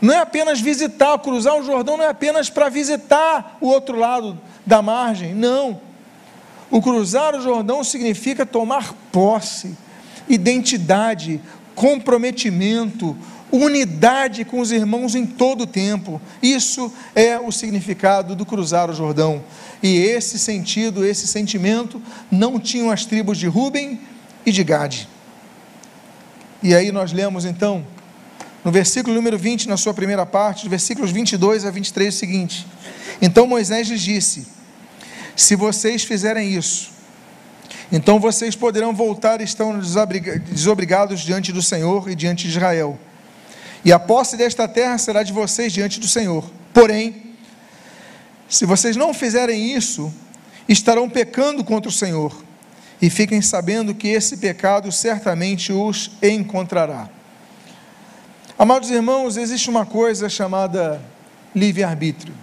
não 0.00 0.14
é 0.14 0.18
apenas 0.18 0.60
visitar, 0.60 1.18
cruzar 1.18 1.56
o 1.56 1.62
Jordão 1.62 1.96
não 1.96 2.04
é 2.04 2.08
apenas 2.08 2.48
para 2.48 2.68
visitar 2.68 3.58
o 3.60 3.68
outro 3.68 3.98
lado 3.98 4.38
da 4.64 4.80
margem, 4.80 5.34
não. 5.34 5.80
O 6.70 6.80
cruzar 6.80 7.34
o 7.34 7.42
Jordão 7.42 7.84
significa 7.84 8.46
tomar 8.46 8.94
posse, 9.12 9.76
identidade, 10.28 11.40
comprometimento, 11.74 13.16
unidade 13.50 14.44
com 14.44 14.60
os 14.60 14.70
irmãos 14.70 15.14
em 15.14 15.26
todo 15.26 15.62
o 15.62 15.66
tempo. 15.66 16.20
Isso 16.42 16.92
é 17.14 17.38
o 17.38 17.50
significado 17.50 18.36
do 18.36 18.46
cruzar 18.46 18.88
o 18.88 18.94
Jordão. 18.94 19.42
E 19.82 19.96
esse 19.98 20.38
sentido, 20.38 21.04
esse 21.04 21.26
sentimento, 21.26 22.00
não 22.30 22.58
tinham 22.60 22.90
as 22.90 23.04
tribos 23.04 23.36
de 23.36 23.48
Ruben 23.48 24.00
e 24.46 24.52
de 24.52 24.62
Gade. 24.62 25.08
E 26.62 26.74
aí 26.74 26.92
nós 26.92 27.12
lemos 27.12 27.44
então 27.44 27.84
no 28.64 28.70
versículo 28.70 29.14
número 29.14 29.38
20, 29.38 29.68
na 29.68 29.76
sua 29.76 29.94
primeira 29.94 30.26
parte, 30.26 30.68
versículos 30.68 31.10
22 31.10 31.64
a 31.64 31.70
23, 31.70 32.06
é 32.06 32.16
o 32.16 32.18
seguinte: 32.18 32.66
Então 33.20 33.46
Moisés 33.46 33.88
lhes 33.88 34.02
disse: 34.02 34.46
Se 35.34 35.56
vocês 35.56 36.04
fizerem 36.04 36.52
isso, 36.52 36.90
então 37.90 38.20
vocês 38.20 38.54
poderão 38.54 38.94
voltar 38.94 39.40
e 39.40 39.44
estão 39.44 39.78
desobrigados 39.78 41.20
diante 41.20 41.52
do 41.52 41.62
Senhor 41.62 42.08
e 42.10 42.14
diante 42.14 42.44
de 42.44 42.50
Israel. 42.50 42.98
E 43.84 43.92
a 43.92 43.98
posse 43.98 44.36
desta 44.36 44.68
terra 44.68 44.98
será 44.98 45.22
de 45.22 45.32
vocês 45.32 45.72
diante 45.72 45.98
do 45.98 46.06
Senhor. 46.06 46.48
Porém, 46.72 47.34
se 48.48 48.66
vocês 48.66 48.94
não 48.94 49.14
fizerem 49.14 49.74
isso, 49.74 50.12
estarão 50.68 51.08
pecando 51.08 51.64
contra 51.64 51.88
o 51.88 51.92
Senhor. 51.92 52.44
E 53.00 53.08
fiquem 53.08 53.40
sabendo 53.40 53.94
que 53.94 54.08
esse 54.08 54.36
pecado 54.36 54.92
certamente 54.92 55.72
os 55.72 56.10
encontrará. 56.22 57.08
Amados 58.60 58.90
irmãos, 58.90 59.38
existe 59.38 59.70
uma 59.70 59.86
coisa 59.86 60.28
chamada 60.28 61.00
livre-arbítrio. 61.56 62.34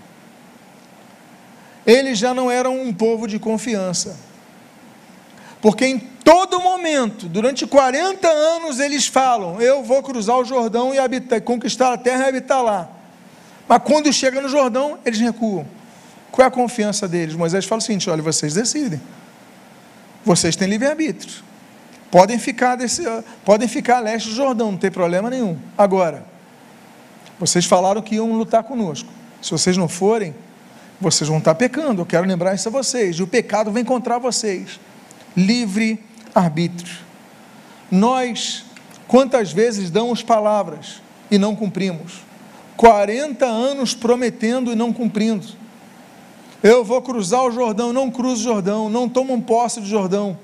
Eles 1.86 2.18
já 2.18 2.34
não 2.34 2.50
eram 2.50 2.82
um 2.82 2.92
povo 2.92 3.28
de 3.28 3.38
confiança, 3.38 4.18
porque 5.62 5.86
em 5.86 6.00
todo 6.00 6.60
momento, 6.60 7.30
durante 7.30 7.68
40 7.68 8.28
anos, 8.28 8.80
eles 8.80 9.06
falam: 9.06 9.62
Eu 9.62 9.84
vou 9.84 10.02
cruzar 10.02 10.38
o 10.38 10.44
Jordão 10.44 10.92
e 10.92 10.98
habitar, 10.98 11.40
conquistar 11.42 11.94
a 11.94 11.98
terra 12.00 12.26
e 12.26 12.30
habitar 12.30 12.64
lá. 12.64 12.90
Mas 13.68 13.84
quando 13.84 14.12
chega 14.12 14.42
no 14.42 14.50
Jordão, 14.50 14.98
eles 15.06 15.20
recuam. 15.20 15.68
Qual 16.32 16.44
é 16.44 16.48
a 16.48 16.52
confiança 16.52 17.08
deles? 17.08 17.36
Moisés 17.36 17.64
fala 17.64 17.78
o 17.78 17.84
seguinte: 17.84 18.10
olha, 18.10 18.24
vocês 18.24 18.56
decidem. 18.56 19.00
Vocês 20.26 20.56
têm 20.56 20.68
livre-arbítrio. 20.68 21.46
Podem 22.10 22.39
ficar, 22.39 22.76
desse, 22.76 23.04
podem 23.43 23.67
ficar 23.67 23.98
a 23.98 24.00
leste 24.00 24.30
do 24.30 24.36
Jordão, 24.36 24.72
não 24.72 24.78
tem 24.78 24.89
problema 24.89 25.30
nenhum. 25.30 25.58
Agora, 25.78 26.26
vocês 27.39 27.65
falaram 27.65 28.02
que 28.02 28.15
iam 28.15 28.32
lutar 28.34 28.63
conosco. 28.63 29.10
Se 29.41 29.52
vocês 29.52 29.78
não 29.78 29.88
forem, 29.88 30.34
vocês 31.00 31.28
vão 31.28 31.38
estar 31.38 31.54
pecando. 31.56 32.02
Eu 32.02 32.06
quero 32.06 32.26
lembrar 32.26 32.56
isso 32.56 32.67
a 32.70 32.72
vocês. 32.72 33.17
E 33.17 33.24
o 33.24 33.28
pecado 33.28 33.72
vai 33.72 33.82
encontrar 33.82 34.17
vocês. 34.17 34.80
Livre 35.36 36.04
arbítrio. 36.34 36.98
Nós, 37.91 38.65
quantas 39.08 39.52
vezes 39.52 39.89
damos 39.89 40.24
palavras 40.24 41.02
e 41.30 41.38
não 41.38 41.56
cumprimos? 41.56 42.26
40 42.76 43.46
anos 43.46 43.93
prometendo 43.93 44.72
e 44.72 44.76
não 44.76 44.91
cumprindo. 44.93 45.48
Eu 46.63 46.84
vou 46.84 47.02
cruzar 47.02 47.43
o 47.43 47.52
Jordão, 47.52 47.93
não 47.93 48.10
cruzo 48.10 48.41
o 48.41 48.54
Jordão, 48.54 48.89
não 48.89 49.08
tomam 49.08 49.39
posse 49.39 49.80
do 49.80 49.86
Jordão. 49.86 50.38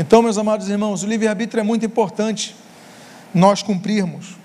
Então, 0.00 0.22
meus 0.22 0.38
amados 0.38 0.68
irmãos, 0.68 1.02
o 1.02 1.08
livre-arbítrio 1.08 1.60
é 1.60 1.64
muito 1.64 1.84
importante 1.84 2.54
nós 3.34 3.64
cumprirmos. 3.64 4.36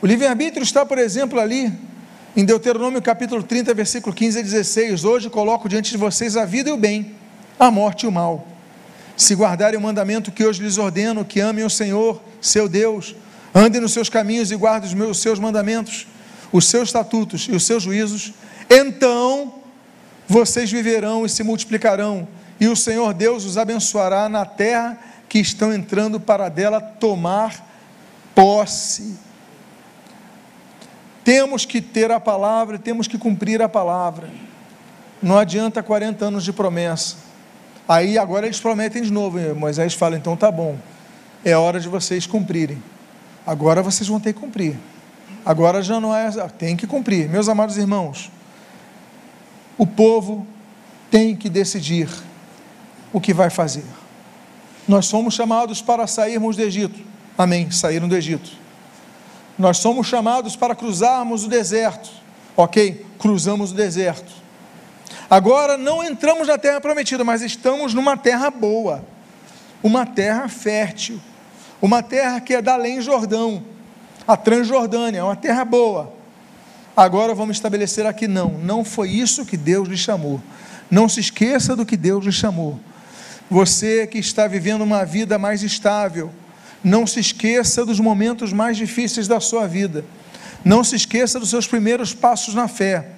O 0.00 0.06
livre-arbítrio 0.06 0.62
está, 0.62 0.86
por 0.86 0.96
exemplo, 0.96 1.38
ali 1.38 1.70
em 2.34 2.46
Deuteronômio 2.46 3.02
capítulo 3.02 3.42
30, 3.42 3.74
versículo 3.74 4.16
15 4.16 4.38
a 4.38 4.42
16: 4.42 5.04
Hoje 5.04 5.28
coloco 5.28 5.68
diante 5.68 5.90
de 5.90 5.98
vocês 5.98 6.34
a 6.34 6.46
vida 6.46 6.70
e 6.70 6.72
o 6.72 6.78
bem, 6.78 7.14
a 7.58 7.70
morte 7.70 8.04
e 8.04 8.06
o 8.06 8.10
mal. 8.10 8.48
Se 9.18 9.34
guardarem 9.34 9.78
o 9.78 9.82
mandamento 9.82 10.32
que 10.32 10.42
hoje 10.42 10.62
lhes 10.62 10.78
ordeno, 10.78 11.26
que 11.26 11.40
amem 11.40 11.62
o 11.62 11.68
Senhor, 11.68 12.18
seu 12.40 12.66
Deus, 12.66 13.14
andem 13.54 13.82
nos 13.82 13.92
seus 13.92 14.08
caminhos 14.08 14.50
e 14.50 14.56
guardem 14.56 14.98
os, 15.02 15.18
seus 15.18 15.38
mandamentos, 15.38 16.06
os 16.50 16.64
seus 16.64 16.88
estatutos 16.88 17.42
e 17.50 17.52
os 17.52 17.66
seus 17.66 17.82
juízos, 17.82 18.32
então 18.70 19.56
vocês 20.26 20.72
viverão 20.72 21.26
e 21.26 21.28
se 21.28 21.42
multiplicarão 21.42 22.26
e 22.60 22.68
o 22.68 22.76
Senhor 22.76 23.14
Deus 23.14 23.46
os 23.46 23.56
abençoará 23.56 24.28
na 24.28 24.44
terra 24.44 24.98
que 25.28 25.38
estão 25.38 25.72
entrando 25.72 26.20
para 26.20 26.50
dela 26.50 26.78
tomar 26.78 27.66
posse. 28.34 29.16
Temos 31.24 31.64
que 31.64 31.80
ter 31.80 32.10
a 32.10 32.20
palavra, 32.20 32.78
temos 32.78 33.08
que 33.08 33.16
cumprir 33.16 33.62
a 33.62 33.68
palavra. 33.68 34.28
Não 35.22 35.38
adianta 35.38 35.82
40 35.82 36.26
anos 36.26 36.44
de 36.44 36.52
promessa. 36.52 37.16
Aí 37.88 38.18
agora 38.18 38.46
eles 38.46 38.60
prometem 38.60 39.02
de 39.02 39.10
novo. 39.10 39.38
Moisés 39.54 39.94
fala: 39.94 40.16
então 40.16 40.36
tá 40.36 40.50
bom, 40.50 40.76
é 41.42 41.56
hora 41.56 41.80
de 41.80 41.88
vocês 41.88 42.26
cumprirem. 42.26 42.82
Agora 43.46 43.82
vocês 43.82 44.06
vão 44.06 44.20
ter 44.20 44.34
que 44.34 44.40
cumprir. 44.40 44.76
Agora 45.46 45.82
já 45.82 45.98
não 45.98 46.14
é, 46.14 46.30
tem 46.58 46.76
que 46.76 46.86
cumprir. 46.86 47.28
Meus 47.28 47.48
amados 47.48 47.78
irmãos, 47.78 48.30
o 49.78 49.86
povo 49.86 50.46
tem 51.10 51.34
que 51.34 51.48
decidir 51.48 52.08
o 53.12 53.20
que 53.20 53.32
vai 53.34 53.50
fazer. 53.50 53.84
Nós 54.86 55.06
somos 55.06 55.34
chamados 55.34 55.80
para 55.82 56.06
sairmos 56.06 56.56
do 56.56 56.62
Egito. 56.62 57.00
Amém. 57.36 57.70
Saíram 57.70 58.08
do 58.08 58.16
Egito. 58.16 58.50
Nós 59.58 59.78
somos 59.78 60.06
chamados 60.06 60.56
para 60.56 60.74
cruzarmos 60.74 61.44
o 61.44 61.48
deserto. 61.48 62.10
Ok? 62.56 63.06
Cruzamos 63.18 63.72
o 63.72 63.74
deserto. 63.74 64.40
Agora 65.28 65.76
não 65.76 66.02
entramos 66.02 66.48
na 66.48 66.58
terra 66.58 66.80
prometida, 66.80 67.22
mas 67.22 67.40
estamos 67.40 67.94
numa 67.94 68.16
terra 68.16 68.50
boa, 68.50 69.04
uma 69.80 70.04
terra 70.04 70.48
fértil, 70.48 71.20
uma 71.80 72.02
terra 72.02 72.40
que 72.40 72.54
é 72.54 72.60
da 72.60 72.74
além 72.74 73.00
Jordão, 73.00 73.62
a 74.26 74.36
Transjordânia, 74.36 75.24
uma 75.24 75.36
terra 75.36 75.64
boa. 75.64 76.12
Agora 76.96 77.32
vamos 77.32 77.56
estabelecer 77.56 78.04
aqui 78.06 78.26
não, 78.26 78.50
não 78.50 78.84
foi 78.84 79.08
isso 79.10 79.46
que 79.46 79.56
Deus 79.56 79.88
lhe 79.88 79.96
chamou. 79.96 80.40
Não 80.90 81.08
se 81.08 81.20
esqueça 81.20 81.76
do 81.76 81.86
que 81.86 81.96
Deus 81.96 82.24
lhe 82.24 82.32
chamou. 82.32 82.80
Você 83.50 84.06
que 84.06 84.18
está 84.18 84.46
vivendo 84.46 84.82
uma 84.82 85.04
vida 85.04 85.36
mais 85.36 85.64
estável, 85.64 86.30
não 86.84 87.04
se 87.04 87.18
esqueça 87.18 87.84
dos 87.84 87.98
momentos 87.98 88.52
mais 88.52 88.76
difíceis 88.76 89.26
da 89.26 89.40
sua 89.40 89.66
vida. 89.66 90.04
Não 90.64 90.84
se 90.84 90.94
esqueça 90.94 91.40
dos 91.40 91.50
seus 91.50 91.66
primeiros 91.66 92.14
passos 92.14 92.54
na 92.54 92.68
fé. 92.68 93.08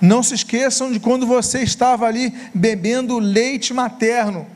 Não 0.00 0.22
se 0.22 0.34
esqueçam 0.34 0.90
de 0.90 0.98
quando 0.98 1.26
você 1.26 1.60
estava 1.60 2.06
ali 2.06 2.32
bebendo 2.54 3.18
leite 3.18 3.74
materno. 3.74 4.46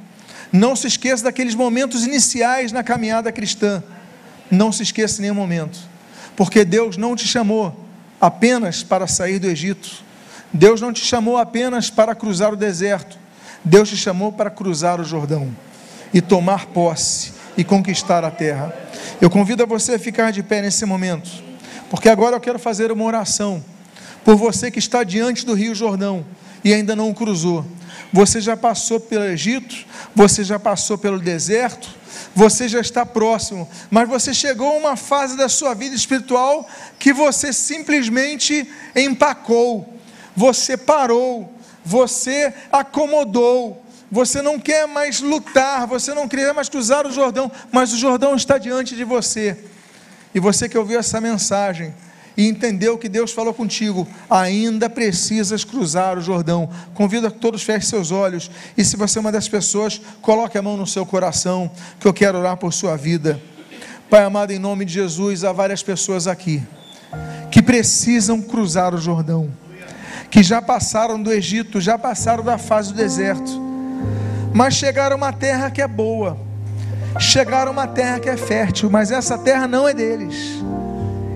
Não 0.50 0.74
se 0.74 0.86
esqueça 0.86 1.24
daqueles 1.24 1.54
momentos 1.54 2.06
iniciais 2.06 2.72
na 2.72 2.82
caminhada 2.82 3.30
cristã. 3.30 3.82
Não 4.50 4.72
se 4.72 4.82
esqueça 4.82 5.20
em 5.20 5.22
nenhum 5.22 5.34
momento, 5.34 5.78
porque 6.34 6.64
Deus 6.64 6.96
não 6.96 7.14
te 7.14 7.28
chamou 7.28 7.86
apenas 8.20 8.82
para 8.82 9.06
sair 9.06 9.38
do 9.38 9.46
Egito. 9.46 10.02
Deus 10.52 10.80
não 10.80 10.92
te 10.92 11.04
chamou 11.04 11.36
apenas 11.36 11.88
para 11.90 12.14
cruzar 12.14 12.52
o 12.52 12.56
deserto. 12.56 13.16
Deus 13.64 13.88
te 13.88 13.96
chamou 13.96 14.32
para 14.32 14.50
cruzar 14.50 15.00
o 15.00 15.04
Jordão 15.04 15.54
e 16.12 16.20
tomar 16.20 16.66
posse 16.66 17.32
e 17.56 17.64
conquistar 17.64 18.24
a 18.24 18.30
terra. 18.30 18.74
Eu 19.20 19.28
convido 19.28 19.62
a 19.62 19.66
você 19.66 19.94
a 19.94 19.98
ficar 19.98 20.30
de 20.30 20.42
pé 20.42 20.62
nesse 20.62 20.84
momento, 20.84 21.30
porque 21.90 22.08
agora 22.08 22.36
eu 22.36 22.40
quero 22.40 22.58
fazer 22.58 22.90
uma 22.90 23.04
oração 23.04 23.62
por 24.24 24.36
você 24.36 24.70
que 24.70 24.78
está 24.78 25.04
diante 25.04 25.44
do 25.44 25.54
Rio 25.54 25.74
Jordão 25.74 26.24
e 26.64 26.72
ainda 26.72 26.96
não 26.96 27.12
cruzou. 27.12 27.64
Você 28.12 28.40
já 28.40 28.56
passou 28.56 28.98
pelo 28.98 29.24
Egito, 29.24 29.76
você 30.14 30.42
já 30.42 30.58
passou 30.58 30.98
pelo 30.98 31.18
deserto, 31.18 31.88
você 32.34 32.68
já 32.68 32.80
está 32.80 33.04
próximo, 33.06 33.68
mas 33.90 34.08
você 34.08 34.34
chegou 34.34 34.72
a 34.72 34.78
uma 34.78 34.96
fase 34.96 35.36
da 35.36 35.48
sua 35.48 35.74
vida 35.74 35.94
espiritual 35.94 36.68
que 36.98 37.12
você 37.12 37.52
simplesmente 37.52 38.68
empacou, 38.96 39.88
você 40.34 40.76
parou, 40.76 41.52
você 41.90 42.54
acomodou, 42.70 43.84
você 44.08 44.40
não 44.40 44.60
quer 44.60 44.86
mais 44.86 45.20
lutar, 45.20 45.88
você 45.88 46.14
não 46.14 46.28
quer 46.28 46.54
mais 46.54 46.68
cruzar 46.68 47.04
o 47.04 47.10
Jordão, 47.10 47.50
mas 47.72 47.92
o 47.92 47.98
Jordão 47.98 48.36
está 48.36 48.58
diante 48.58 48.94
de 48.94 49.02
você. 49.02 49.58
E 50.32 50.38
você 50.38 50.68
que 50.68 50.78
ouviu 50.78 51.00
essa 51.00 51.20
mensagem, 51.20 51.92
e 52.36 52.46
entendeu 52.46 52.96
que 52.96 53.08
Deus 53.08 53.32
falou 53.32 53.52
contigo, 53.52 54.06
ainda 54.30 54.88
precisas 54.88 55.64
cruzar 55.64 56.16
o 56.16 56.20
Jordão. 56.20 56.70
Convido 56.94 57.26
a 57.26 57.30
que 57.30 57.38
todos 57.38 57.64
fechem 57.64 57.90
seus 57.90 58.12
olhos. 58.12 58.48
E 58.76 58.84
se 58.84 58.96
você 58.96 59.18
é 59.18 59.20
uma 59.20 59.32
das 59.32 59.48
pessoas, 59.48 60.00
coloque 60.22 60.56
a 60.56 60.62
mão 60.62 60.76
no 60.76 60.86
seu 60.86 61.04
coração, 61.04 61.68
que 61.98 62.06
eu 62.06 62.14
quero 62.14 62.38
orar 62.38 62.56
por 62.56 62.72
sua 62.72 62.96
vida. 62.96 63.42
Pai 64.08 64.22
amado, 64.22 64.52
em 64.52 64.60
nome 64.60 64.84
de 64.84 64.92
Jesus, 64.92 65.42
há 65.42 65.52
várias 65.52 65.82
pessoas 65.82 66.28
aqui 66.28 66.62
que 67.50 67.60
precisam 67.60 68.40
cruzar 68.40 68.94
o 68.94 68.98
Jordão, 68.98 69.50
que 70.30 70.42
já 70.44 70.62
passaram 70.62 71.20
do 71.20 71.32
Egito, 71.32 71.80
já 71.80 71.98
passaram 71.98 72.44
da 72.44 72.56
fase 72.56 72.92
do 72.92 72.96
deserto, 72.96 73.60
mas 74.54 74.74
chegaram 74.74 75.14
a 75.14 75.16
uma 75.16 75.32
terra 75.32 75.70
que 75.70 75.82
é 75.82 75.88
boa, 75.88 76.38
chegaram 77.18 77.70
a 77.70 77.72
uma 77.72 77.88
terra 77.88 78.20
que 78.20 78.28
é 78.28 78.36
fértil, 78.36 78.88
mas 78.88 79.10
essa 79.10 79.36
terra 79.36 79.66
não 79.66 79.88
é 79.88 79.92
deles. 79.92 80.62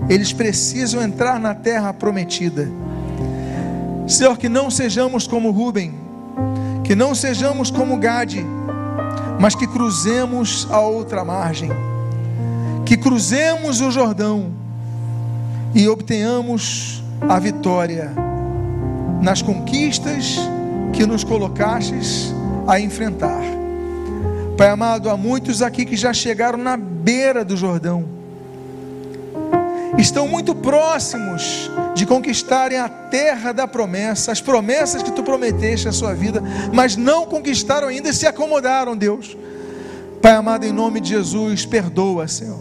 Eles 0.08 0.32
precisam 0.32 1.02
entrar 1.02 1.40
na 1.40 1.54
terra 1.54 1.92
prometida. 1.92 2.68
Senhor, 4.06 4.36
que 4.38 4.48
não 4.48 4.70
sejamos 4.70 5.26
como 5.26 5.50
Rubem, 5.50 5.94
que 6.84 6.94
não 6.94 7.14
sejamos 7.14 7.70
como 7.70 7.96
Gade, 7.96 8.44
mas 9.40 9.54
que 9.54 9.66
cruzemos 9.66 10.68
a 10.70 10.80
outra 10.80 11.24
margem, 11.24 11.70
que 12.84 12.96
cruzemos 12.96 13.80
o 13.80 13.90
Jordão 13.90 14.52
e 15.74 15.88
obtenhamos 15.88 17.02
a 17.28 17.38
vitória 17.38 18.23
nas 19.24 19.40
conquistas 19.40 20.38
que 20.92 21.06
nos 21.06 21.24
colocastes 21.24 22.32
a 22.66 22.78
enfrentar. 22.78 23.42
Pai 24.56 24.68
amado, 24.68 25.08
há 25.08 25.16
muitos 25.16 25.62
aqui 25.62 25.86
que 25.86 25.96
já 25.96 26.12
chegaram 26.12 26.58
na 26.58 26.76
beira 26.76 27.44
do 27.44 27.56
Jordão 27.56 28.14
estão 29.96 30.26
muito 30.26 30.54
próximos 30.54 31.70
de 31.94 32.04
conquistarem 32.04 32.78
a 32.78 32.88
terra 32.88 33.52
da 33.52 33.66
promessa, 33.66 34.32
as 34.32 34.40
promessas 34.40 35.02
que 35.02 35.12
tu 35.12 35.22
prometeste 35.22 35.88
à 35.88 35.92
sua 35.92 36.12
vida, 36.14 36.42
mas 36.72 36.96
não 36.96 37.24
conquistaram 37.26 37.88
ainda 37.88 38.10
e 38.10 38.12
se 38.12 38.26
acomodaram, 38.26 38.96
Deus. 38.96 39.36
Pai 40.20 40.32
amado, 40.32 40.64
em 40.64 40.72
nome 40.72 41.00
de 41.00 41.10
Jesus, 41.10 41.64
perdoa, 41.64 42.26
Senhor. 42.28 42.58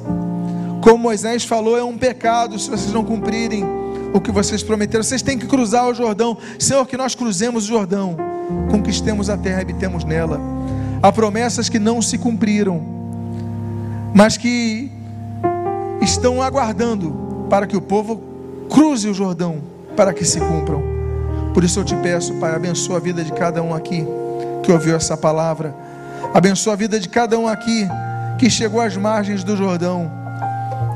Como 0.82 0.98
Moisés 0.98 1.44
falou, 1.44 1.78
é 1.78 1.84
um 1.84 1.98
pecado 1.98 2.60
se 2.60 2.70
vocês 2.70 2.94
não 2.94 3.04
cumprirem 3.04 3.83
o 4.14 4.22
que 4.22 4.32
vocês 4.32 4.62
prometeram. 4.62 5.04
Vocês 5.04 5.22
têm 5.22 5.38
que 5.38 5.48
cruzar 5.48 5.88
o 5.88 5.94
Jordão. 5.94 6.38
Senhor, 6.60 6.86
que 6.86 6.96
nós 6.96 7.16
cruzemos 7.16 7.66
o 7.66 7.68
Jordão, 7.68 8.16
conquistemos 8.70 9.30
a 9.30 9.38
terra 9.38 9.60
e 9.60 9.62
habitemos 9.64 10.04
nela. 10.04 10.40
Há 11.02 11.12
promessas 11.12 11.68
que 11.68 11.80
não 11.80 12.02
se 12.02 12.18
cumpriram, 12.18 12.82
mas 14.14 14.38
que 14.38 14.92
estão 16.02 16.42
aguardando 16.42 17.48
para 17.50 17.68
que 17.68 17.76
o 17.76 17.82
povo 17.82 18.22
cruze 18.70 19.10
o 19.10 19.14
Jordão 19.14 19.58
para 19.96 20.14
que 20.14 20.24
se 20.24 20.40
cumpram. 20.40 20.82
Por 21.54 21.64
isso 21.64 21.80
eu 21.80 21.84
te 21.84 21.96
peço, 21.98 22.34
Pai, 22.36 22.56
abençoa 22.56 22.98
a 22.98 23.00
vida 23.00 23.24
de 23.24 23.32
cada 23.32 23.62
um 23.62 23.74
aqui 23.74 24.06
que 24.64 24.72
ouviu 24.72 24.96
essa 24.96 25.18
palavra. 25.18 25.76
Abençoa 26.34 26.74
a 26.74 26.76
vida 26.76 27.00
de 27.00 27.10
cada 27.10 27.38
um 27.38 27.48
aqui 27.48 27.88
que 28.40 28.50
chegou 28.50 28.82
às 28.82 28.96
margens 28.98 29.44
do 29.44 29.56
Jordão. 29.56 30.23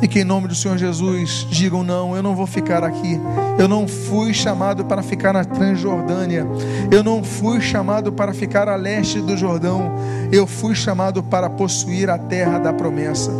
E 0.02 0.08
que 0.08 0.20
em 0.20 0.24
nome 0.24 0.48
do 0.48 0.56
Senhor 0.56 0.78
Jesus 0.78 1.48
digam: 1.50 1.84
não, 1.84 2.16
eu 2.16 2.24
não 2.24 2.36
vou 2.36 2.48
ficar 2.48 2.84
aqui. 2.84 3.20
Eu 3.58 3.68
não 3.68 3.88
fui 3.88 4.34
chamado 4.34 4.86
para 4.86 5.02
ficar 5.02 5.34
na 5.34 5.44
Transjordânia. 5.44 6.46
Eu 6.92 7.04
não 7.04 7.24
fui 7.24 7.60
chamado 7.62 8.12
para 8.12 8.34
ficar 8.34 8.68
a 8.70 8.76
leste 8.76 9.20
do 9.20 9.36
Jordão. 9.36 9.92
Eu 10.32 10.46
fui 10.46 10.76
chamado 10.76 11.24
para 11.24 11.50
possuir 11.50 12.10
a 12.10 12.18
terra 12.18 12.60
da 12.60 12.74
promessa. 12.74 13.32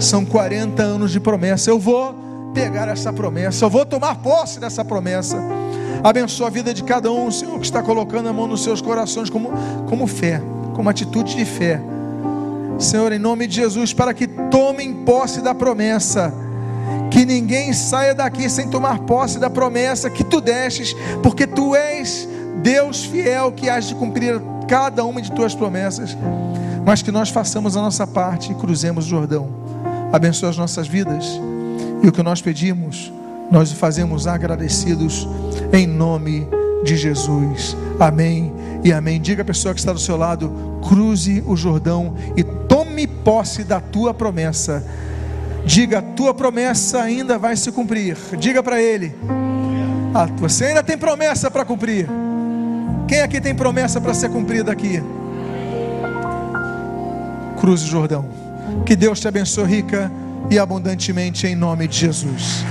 São 0.00 0.24
40 0.24 0.82
anos 0.82 1.10
de 1.10 1.20
promessa. 1.20 1.70
Eu 1.70 1.78
vou 1.78 2.28
pegar 2.54 2.88
essa 2.88 3.12
promessa, 3.12 3.64
eu 3.64 3.70
vou 3.70 3.84
tomar 3.86 4.16
posse 4.16 4.58
dessa 4.58 4.84
promessa. 4.84 5.36
Abençoa 6.02 6.46
a 6.48 6.50
vida 6.50 6.72
de 6.72 6.82
cada 6.82 7.10
um, 7.10 7.30
Senhor, 7.30 7.58
que 7.58 7.64
está 7.64 7.82
colocando 7.82 8.28
a 8.28 8.32
mão 8.32 8.46
nos 8.46 8.62
seus 8.62 8.80
corações 8.80 9.28
como, 9.28 9.50
como 9.88 10.06
fé, 10.06 10.42
como 10.74 10.88
atitude 10.88 11.36
de 11.36 11.44
fé. 11.44 11.80
Senhor, 12.78 13.12
em 13.12 13.18
nome 13.18 13.46
de 13.46 13.56
Jesus, 13.56 13.92
para 13.92 14.14
que 14.14 14.26
tomem 14.26 14.92
posse 15.04 15.40
da 15.40 15.54
promessa. 15.54 16.32
Que 17.10 17.24
ninguém 17.24 17.72
saia 17.72 18.14
daqui 18.14 18.48
sem 18.48 18.68
tomar 18.68 19.00
posse 19.00 19.38
da 19.38 19.50
promessa 19.50 20.10
que 20.10 20.22
tu 20.22 20.40
destes, 20.40 20.94
porque 21.22 21.46
tu 21.46 21.74
és 21.74 22.28
Deus 22.62 23.04
fiel 23.04 23.52
que 23.52 23.68
has 23.68 23.86
de 23.86 23.94
cumprir 23.94 24.40
cada 24.68 25.04
uma 25.04 25.20
de 25.20 25.32
tuas 25.32 25.54
promessas. 25.54 26.16
Mas 26.84 27.02
que 27.02 27.10
nós 27.10 27.30
façamos 27.30 27.76
a 27.76 27.82
nossa 27.82 28.06
parte 28.06 28.52
e 28.52 28.54
cruzemos 28.54 29.06
o 29.06 29.08
Jordão 29.08 29.68
abençoa 30.12 30.50
as 30.50 30.56
nossas 30.56 30.86
vidas. 30.86 31.40
E 32.02 32.08
o 32.08 32.12
que 32.12 32.22
nós 32.22 32.40
pedimos, 32.40 33.12
nós 33.50 33.72
o 33.72 33.76
fazemos 33.76 34.26
agradecidos 34.26 35.28
em 35.72 35.86
nome 35.86 36.46
de 36.84 36.96
Jesus. 36.96 37.76
Amém 37.98 38.52
e 38.84 38.92
amém. 38.92 39.20
Diga 39.20 39.42
a 39.42 39.44
pessoa 39.44 39.74
que 39.74 39.80
está 39.80 39.92
do 39.92 39.98
seu 39.98 40.16
lado: 40.16 40.52
cruze 40.86 41.42
o 41.46 41.56
Jordão 41.56 42.14
e 42.36 42.44
tome 42.78 43.08
posse 43.08 43.64
da 43.64 43.80
tua 43.80 44.14
promessa. 44.14 44.84
Diga, 45.64 46.00
tua 46.00 46.32
promessa 46.32 47.02
ainda 47.02 47.36
vai 47.36 47.56
se 47.56 47.72
cumprir. 47.72 48.16
Diga 48.38 48.62
para 48.62 48.80
ele: 48.80 49.12
ah, 50.14 50.26
você 50.36 50.66
ainda 50.66 50.82
tem 50.82 50.96
promessa 50.96 51.50
para 51.50 51.64
cumprir. 51.64 52.08
Quem 53.08 53.20
aqui 53.20 53.40
tem 53.40 53.52
promessa 53.52 54.00
para 54.00 54.14
ser 54.14 54.30
cumprida 54.30 54.70
aqui? 54.70 55.02
Cruze 57.60 57.84
o 57.84 57.88
Jordão. 57.88 58.26
Que 58.86 58.94
Deus 58.94 59.18
te 59.18 59.26
abençoe 59.26 59.64
rica 59.66 60.12
e 60.48 60.56
abundantemente 60.56 61.48
em 61.48 61.56
nome 61.56 61.88
de 61.88 61.98
Jesus. 61.98 62.64